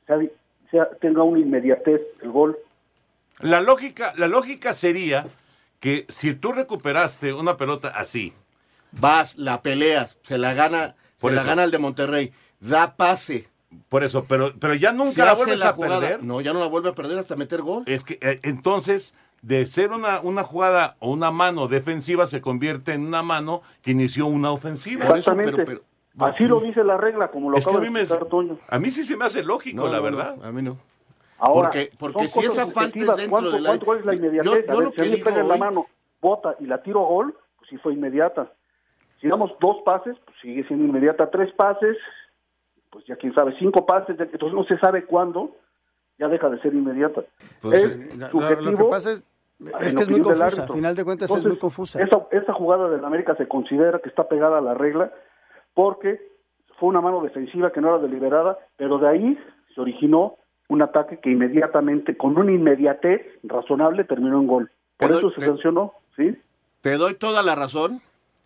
[0.09, 0.19] sea,
[0.71, 2.59] sea- tenga una inmediatez el gol.
[3.41, 5.27] La lógica, la lógica sería
[5.81, 8.33] que si tú recuperaste una pelota así,
[8.93, 11.49] vas, la peleas, se la gana, Por se la eso.
[11.51, 13.47] gana el de Monterrey, da pase.
[13.89, 16.01] Por eso, pero, pero ya nunca Se la vuelves la a jugada.
[16.01, 16.25] perder.
[16.25, 17.85] No, ya no la vuelve a perder hasta meter gol.
[17.87, 22.95] Es que eh, entonces, de ser una, una jugada o una mano defensiva, se convierte
[22.95, 25.05] en una mano que inició una ofensiva.
[25.05, 25.81] Exactamente.
[26.19, 28.29] Así lo dice la regla, como lo Es que acaba a mí, de me, explicar
[28.29, 28.59] Toño.
[28.69, 30.37] a mí sí se me hace lógico, No, la verdad.
[30.37, 30.77] no, a mí no.
[31.39, 34.67] Ahora, Porque- si esa falta es dentro ¿Cuánto, del cuánto- ¿Cuál es la inmediatez?
[34.67, 35.87] Yo- yo lo que a mí me digo pega en la mano,
[36.21, 38.51] bota y la tiro gol, pues sí fue inmediata.
[39.21, 41.31] Si damos dos pases, pues sigue siendo inmediata.
[41.31, 41.97] Tres pases,
[42.91, 45.55] pues ya quién sabe, cinco pases, entonces no se sabe cuándo,
[46.19, 47.23] ya deja de ser inmediata.
[47.63, 49.23] Pues, es eh, lo- subjetivo lo que pasa es-
[49.61, 50.65] que es muy confusa, árbitro.
[50.65, 52.03] a final de cuentas es muy confusa.
[52.03, 55.13] Esa, esa jugada del América se considera que está pegada a la regla
[55.79, 56.21] porque
[56.81, 59.39] fue una mano defensiva que no era deliberada, pero de ahí
[59.73, 60.35] se originó
[60.69, 64.73] un ataque que inmediatamente, con una inmediatez razonable, terminó en gol.
[64.97, 66.37] Por eso se pero- sancionó, ¿sí?
[66.81, 68.01] Te doy toda la razón,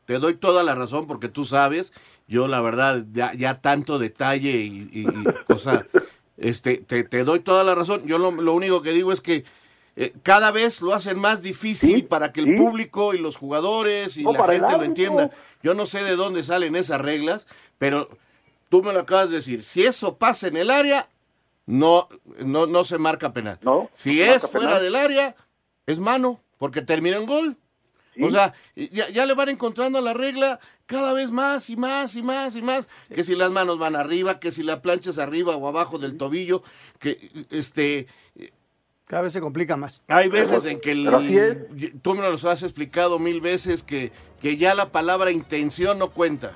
[0.04, 1.94] te doy toda la razón porque tú sabes,
[2.28, 5.86] yo la verdad, ya, ya tanto detalle y, y- y cosa,
[6.36, 8.02] este, te, te doy toda la razón.
[8.06, 9.44] Yo lo, lo único que digo es que
[9.94, 14.22] eh, cada vez lo hacen más difícil para que el público y los jugadores y
[14.22, 15.30] No, la gente lo entienda.
[15.62, 17.46] Yo no sé de dónde salen esas reglas,
[17.78, 18.08] pero
[18.70, 19.62] tú me lo acabas de decir.
[19.62, 21.08] Si eso pasa en el área,
[21.66, 23.58] no, no, no se marca penal.
[23.96, 24.82] si se es fuera penal.
[24.82, 25.36] del área,
[25.86, 27.56] es mano, porque termina en gol.
[28.20, 32.22] O sea, ya, ya le van encontrando la regla cada vez más y más y
[32.22, 32.88] más y más.
[33.14, 36.16] Que si las manos van arriba, que si la plancha es arriba o abajo del
[36.16, 36.62] tobillo,
[36.98, 38.06] que este...
[39.12, 40.00] Cada vez se complica más.
[40.08, 44.10] Hay veces en que el- tú me los has explicado mil veces que,
[44.40, 46.52] que ya la palabra intención no cuenta.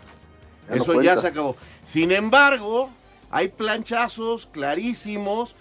[0.67, 1.55] Ya no Eso ya se acabó.
[1.93, 2.89] Sin embargo,
[3.31, 5.55] hay planchazos clarísimos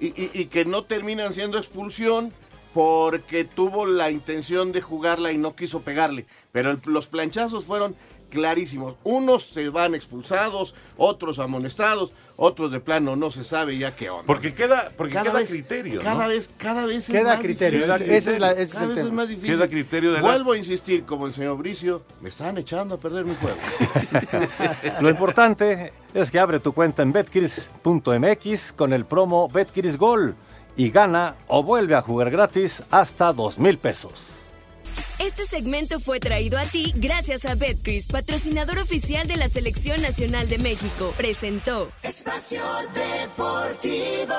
[0.00, 2.32] y, y- y que no terminan siendo expulsión
[2.72, 6.24] porque tuvo la intención de jugarla y no quiso pegarle.
[6.52, 7.94] Pero el- los planchazos fueron
[8.34, 8.96] clarísimos.
[9.04, 14.24] Unos se van expulsados, otros amonestados, otros de plano no se sabe ya qué onda.
[14.26, 16.00] Porque queda, porque Cada queda vez- criterio.
[16.02, 16.28] Cada ¿no?
[16.30, 18.12] vez, cada vez es Queda más criterio, difícil.
[18.12, 19.50] es la- ese es Cada el vez es más difícil.
[19.54, 22.98] Queda criterio de la- Vuelvo a insistir, como el señor Bricio, me están echando a
[22.98, 23.56] perder mi juego.
[25.00, 30.34] Lo importante es que abre tu cuenta en betcris.mx con el promo Betcris Gol
[30.76, 34.33] y gana o vuelve a jugar gratis hasta dos mil pesos.
[35.18, 40.48] Este segmento fue traído a ti gracias a Betcris, patrocinador oficial de la Selección Nacional
[40.48, 41.14] de México.
[41.16, 41.92] Presentó.
[42.02, 42.62] Espacio
[42.94, 44.34] Deportivo.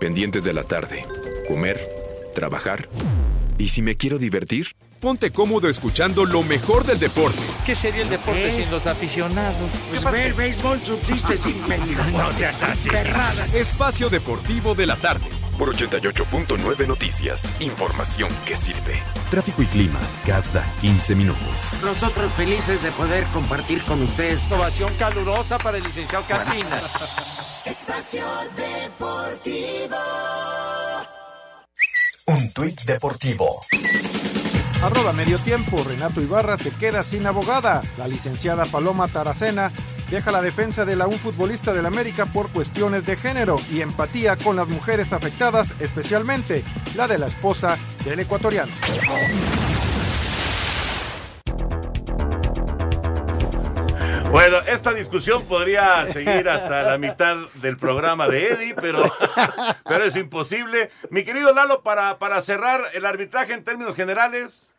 [0.00, 1.04] Pendientes de la tarde.
[1.46, 1.80] Comer,
[2.34, 2.88] trabajar.
[3.58, 4.76] ¿Y si me quiero divertir?
[5.00, 7.38] Ponte cómodo escuchando lo mejor del deporte.
[7.64, 9.70] ¿Qué sería el deporte sin los aficionados?
[9.90, 11.60] Pues ve, el béisbol subsiste sin
[12.12, 12.88] No seas así.
[13.54, 15.26] Espacio Deportivo de la tarde.
[15.58, 17.52] Por 88.9 Noticias.
[17.60, 19.02] Información que sirve.
[19.28, 21.78] Tráfico y clima cada 15 minutos.
[21.82, 24.48] Nosotros felices de poder compartir con ustedes.
[24.52, 26.82] Ovación calurosa para el licenciado Carmina.
[27.64, 28.24] Espacio
[28.56, 29.96] Deportivo.
[32.26, 33.60] Un tuit deportivo.
[34.80, 37.82] Arroba medio tiempo, Renato Ibarra se queda sin abogada.
[37.96, 39.72] La licenciada Paloma Taracena
[40.10, 44.36] deja la defensa de la un futbolista del América por cuestiones de género y empatía
[44.36, 46.64] con las mujeres afectadas, especialmente
[46.96, 48.72] la de la esposa del ecuatoriano.
[54.30, 59.02] Bueno, esta discusión podría seguir hasta la mitad del programa de Eddie, pero,
[59.88, 60.90] pero es imposible.
[61.10, 64.74] Mi querido Lalo, para, para cerrar el arbitraje en términos generales.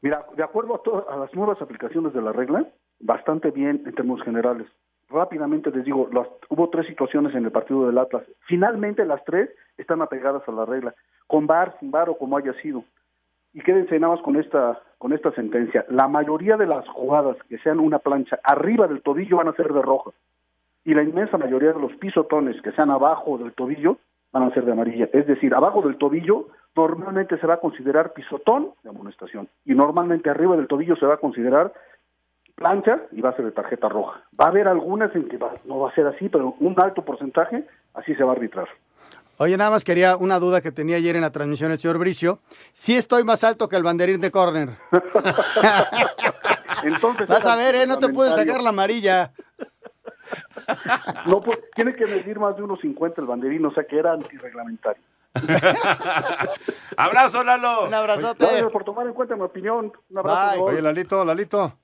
[0.00, 2.66] Mira, de acuerdo a, a las nuevas aplicaciones de la regla,
[3.00, 4.66] bastante bien en términos generales.
[5.10, 8.24] Rápidamente les digo, las- hubo tres situaciones en el partido del Atlas.
[8.46, 10.94] Finalmente las tres están apegadas a la regla,
[11.26, 12.84] con VAR, sin VAR o como haya sido.
[13.54, 15.84] Y quédense nada más con esta, con esta sentencia.
[15.88, 19.72] La mayoría de las jugadas que sean una plancha arriba del tobillo van a ser
[19.72, 20.10] de roja.
[20.84, 23.96] Y la inmensa mayoría de los pisotones que sean abajo del tobillo
[24.32, 25.08] van a ser de amarilla.
[25.14, 29.48] Es decir, abajo del tobillo normalmente se va a considerar pisotón de amonestación.
[29.64, 31.72] Y normalmente arriba del tobillo se va a considerar
[32.58, 34.20] plancha y va a ser de tarjeta roja.
[34.38, 37.04] Va a haber algunas en que va- no va a ser así, pero un alto
[37.04, 38.68] porcentaje así se va a arbitrar.
[39.40, 42.40] Oye, nada más quería una duda que tenía ayer en la transmisión el señor Bricio.
[42.72, 44.70] Sí estoy más alto que el banderín de córner.
[46.82, 47.86] Entonces Vas a ver, ¿eh?
[47.86, 49.32] No te puedes sacar la amarilla.
[51.26, 54.12] No, pues, tiene que medir más de unos 50 el banderín, o sea que era
[54.12, 55.02] antirreglamentario.
[56.96, 57.86] Abrazo, Lalo.
[57.86, 58.44] Un abrazote.
[58.44, 59.92] Gracias por tomar en cuenta mi opinión.
[60.10, 60.64] Un abrazo.
[60.64, 61.78] Oye, Lalito, Lalito.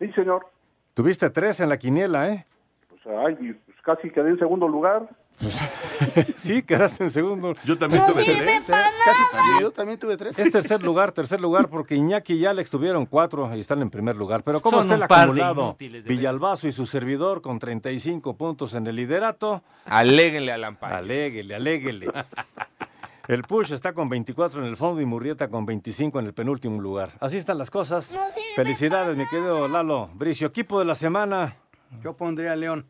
[0.00, 0.46] Sí, señor.
[0.94, 2.44] Tuviste tres en la quiniela, ¿eh?
[2.88, 5.08] Pues, ay, pues casi quedé en segundo lugar.
[6.36, 7.54] sí, quedaste en segundo.
[7.64, 8.66] Yo también tuve tres.
[8.66, 9.22] Casi
[9.60, 10.38] yo también tuve tres.
[10.38, 14.16] Es tercer lugar, tercer lugar, porque Iñaki y Alex tuvieron cuatro y están en primer
[14.16, 14.42] lugar.
[14.42, 15.76] Pero ¿cómo Son está el acumulado?
[15.78, 19.62] Villalbazo y su servidor con 35 puntos en el liderato.
[19.86, 20.96] Aléguenle al amparo.
[20.96, 22.10] Aléguele, aléguele.
[23.28, 26.80] El Push está con 24 en el fondo y Murrieta con 25 en el penúltimo
[26.80, 27.12] lugar.
[27.20, 28.12] Así están las cosas.
[28.56, 30.10] Felicidades, mi querido Lalo.
[30.14, 31.56] Bricio, equipo de la semana.
[32.02, 32.86] Yo pondría a León.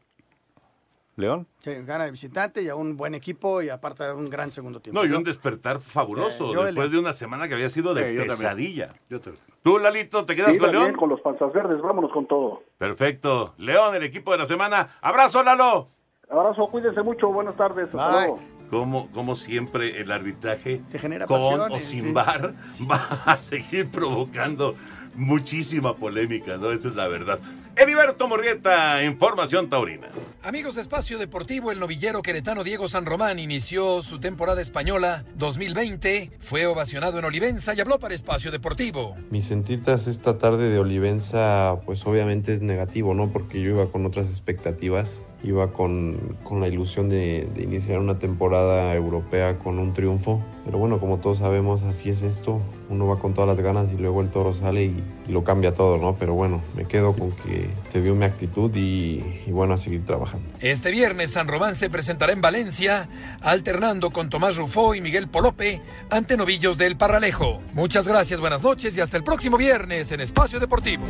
[1.16, 1.47] León.
[1.59, 4.81] Sí, gana de visitante y a un buen equipo y aparte de un gran segundo
[4.81, 4.99] tiempo.
[5.03, 8.14] No, y un despertar fabuloso Sí, después de una semana que había sido de Sí,
[8.14, 8.39] yo también.
[8.39, 8.95] pesadilla.
[9.11, 10.95] Yo te- Tú, Lalito, ¿te quedas Sí, con León?
[10.95, 12.62] con los panzas verdes, vámonos con todo.
[12.78, 13.53] Perfecto.
[13.59, 14.97] León, el equipo de la semana.
[15.03, 15.89] Abrazo, Lalo.
[16.31, 17.87] Abrazo, cuídense mucho, buenas tardes.
[17.89, 18.16] Hasta Bye.
[18.28, 18.41] luego.
[18.71, 22.12] Como, como siempre, el arbitraje Te genera con o sin sí.
[22.12, 22.55] bar
[22.91, 24.77] va a seguir provocando
[25.14, 26.71] muchísima polémica, ¿no?
[26.71, 27.41] Esa es la verdad.
[27.77, 30.09] Heriberto Morrieta, Información Taurina.
[30.43, 36.33] Amigos de Espacio Deportivo, el novillero queretano Diego San Román inició su temporada española 2020,
[36.41, 39.16] fue ovacionado en Olivenza y habló para Espacio Deportivo.
[39.31, 43.31] Mi sentir tras esta tarde de Olivenza, pues obviamente es negativo, ¿no?
[43.33, 48.18] Porque yo iba con otras expectativas, iba con, con la ilusión de, de iniciar una
[48.18, 50.41] temporada europea con un triunfo.
[50.64, 52.61] Pero bueno, como todos sabemos, así es esto.
[52.91, 55.72] Uno va con todas las ganas y luego el toro sale y, y lo cambia
[55.72, 56.14] todo, ¿no?
[56.16, 60.05] Pero bueno, me quedo con que se vio mi actitud y, y bueno, a seguir
[60.05, 60.47] trabajando.
[60.61, 63.09] Este viernes San Román se presentará en Valencia,
[63.41, 65.80] alternando con Tomás Rufó y Miguel Polope
[66.11, 67.61] ante novillos del Parralejo.
[67.72, 71.05] Muchas gracias, buenas noches y hasta el próximo viernes en Espacio Deportivo.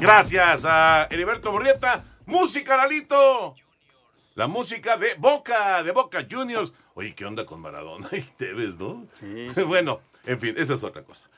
[0.00, 2.02] Gracias a Heriberto Murrieta.
[2.26, 3.54] Música, Lalito.
[4.34, 6.72] La música de Boca, de Boca Juniors.
[6.94, 8.08] Oye, ¿qué onda con Maradona?
[8.12, 9.06] Y te ves, ¿no?
[9.54, 9.62] sí.
[9.62, 11.28] Bueno, en fin, esa es otra cosa.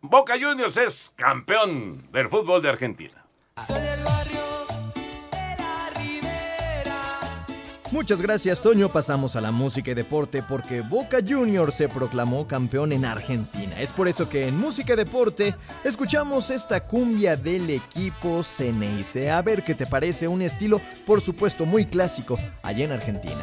[0.00, 3.24] Boca Juniors es campeón del fútbol de Argentina.
[7.92, 8.88] Muchas gracias, Toño.
[8.88, 13.80] Pasamos a la música y deporte porque Boca Juniors se proclamó campeón en Argentina.
[13.80, 19.30] Es por eso que en música y deporte escuchamos esta cumbia del equipo Ceneice.
[19.30, 23.42] A ver qué te parece, un estilo, por supuesto, muy clásico allá en Argentina.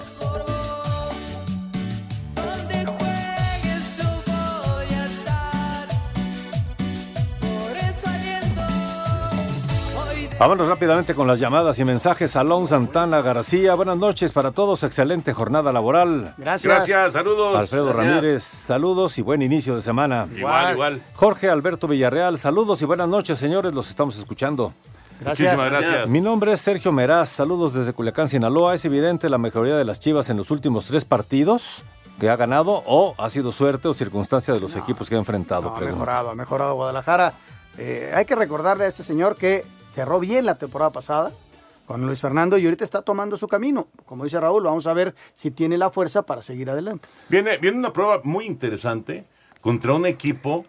[10.44, 12.36] Vámonos rápidamente con las llamadas y mensajes.
[12.36, 16.34] Alon Santana García, buenas noches para todos, excelente jornada laboral.
[16.38, 16.70] Gracias.
[16.70, 17.56] Gracias, saludos.
[17.56, 18.06] Alfredo Gracias.
[18.06, 20.28] Ramírez, saludos y buen inicio de semana.
[20.36, 21.02] Igual, igual.
[21.14, 24.74] Jorge Alberto Villarreal, saludos y buenas noches, señores, los estamos escuchando.
[25.22, 25.54] Gracias.
[25.54, 26.10] Muchísimas gracias.
[26.10, 28.76] Mi nombre es Sergio Meraz, saludos desde Culiacán, Sinaloa.
[28.76, 31.84] Es evidente la mejoría de las Chivas en los últimos tres partidos
[32.20, 35.70] que ha ganado o ha sido suerte o circunstancia de los equipos que ha enfrentado.
[35.70, 37.32] No, ha mejorado, ha mejorado Guadalajara.
[37.78, 39.64] Eh, hay que recordarle a este señor que
[39.94, 41.32] cerró bien la temporada pasada
[41.86, 43.88] con Luis Fernando y ahorita está tomando su camino.
[44.06, 47.08] Como dice Raúl, vamos a ver si tiene la fuerza para seguir adelante.
[47.30, 49.26] Viene, viene una prueba muy interesante
[49.62, 50.66] contra un equipo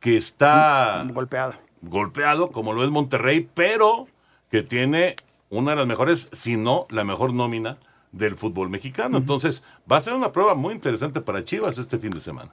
[0.00, 1.54] que está golpeado.
[1.82, 4.08] golpeado, como lo es Monterrey, pero
[4.50, 5.16] que tiene
[5.50, 7.78] una de las mejores, si no la mejor nómina
[8.12, 9.18] del fútbol mexicano.
[9.18, 12.50] Entonces, va a ser una prueba muy interesante para Chivas este fin de semana.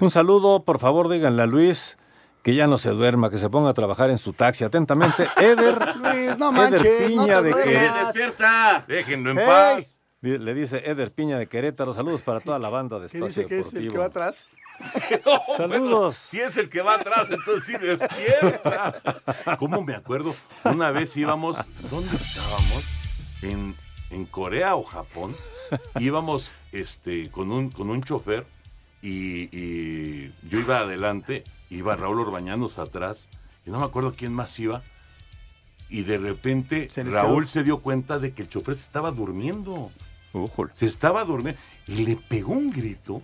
[0.00, 1.96] Un saludo, por favor, díganle a Luis
[2.42, 4.64] que ya no se duerma, que se ponga a trabajar en su taxi.
[4.64, 7.54] Atentamente, Eder, Luis, no Eder manches, Piña no te de.
[7.62, 8.06] Querétaro.
[8.06, 8.84] ¡Despierta!
[8.88, 9.46] Déjenlo en Hey.
[9.46, 9.96] paz.
[10.22, 11.94] Le dice Eder Piña de Querétaro.
[11.94, 13.92] Saludos para toda la banda de ¿Qué Espacio dice que es el Deportivo.
[13.92, 14.46] que va atrás?
[15.26, 15.80] No, Saludos.
[15.90, 18.94] bueno, si es el que va atrás, entonces sí despierta.
[19.58, 20.34] ¿Cómo me acuerdo?
[20.64, 21.58] Una vez íbamos,
[21.90, 22.84] ¿dónde estábamos?
[23.42, 23.74] En,
[24.10, 25.34] en Corea o Japón.
[25.98, 28.46] Íbamos este, con, un, con un chofer
[29.02, 33.28] y, y yo iba adelante, iba Raúl Orbañanos atrás,
[33.66, 34.82] y no me acuerdo quién más iba.
[35.88, 37.48] Y de repente Se Raúl quedó.
[37.52, 39.90] se dio cuenta de que el chofer se estaba durmiendo.
[40.74, 43.22] Se estaba durmiendo y le pegó un grito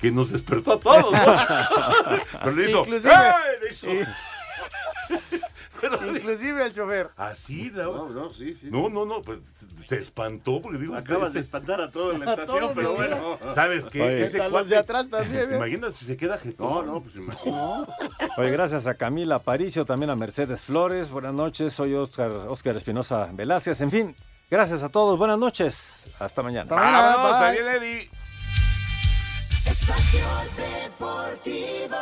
[0.00, 1.12] que nos despertó a todos.
[1.12, 1.18] ¿no?
[2.44, 2.80] Pero le hizo.
[2.84, 3.32] Inclusive- ¡Eh!
[3.62, 3.86] Le hizo.
[6.16, 7.10] Inclusive el chofer.
[7.16, 8.14] Así, Raúl.
[8.14, 8.68] No, no, sí, sí.
[8.70, 9.38] No, no, no, pues
[9.86, 10.94] se espantó porque digo.
[10.94, 13.38] Acabas este- de espantar a toda la estación, pero bueno.
[13.54, 14.02] ¿Sabes qué?
[14.02, 14.22] Oye.
[14.22, 15.56] Ese cuate- de atrás también, ¿eh?
[15.56, 16.86] Imagínate si se queda No, jetón.
[16.86, 17.92] no, pues imagínate.
[18.36, 21.10] Oye, gracias a Camila Aparicio, también a Mercedes Flores.
[21.10, 23.80] Buenas noches, soy Oscar, Oscar Espinosa Velázquez.
[23.80, 24.16] En fin,
[24.50, 25.18] gracias a todos.
[25.18, 26.04] Buenas noches.
[26.18, 26.68] Hasta mañana.
[26.76, 28.10] Ahí viene Eddie.
[29.66, 30.24] Espacio
[30.56, 31.96] Deportivo.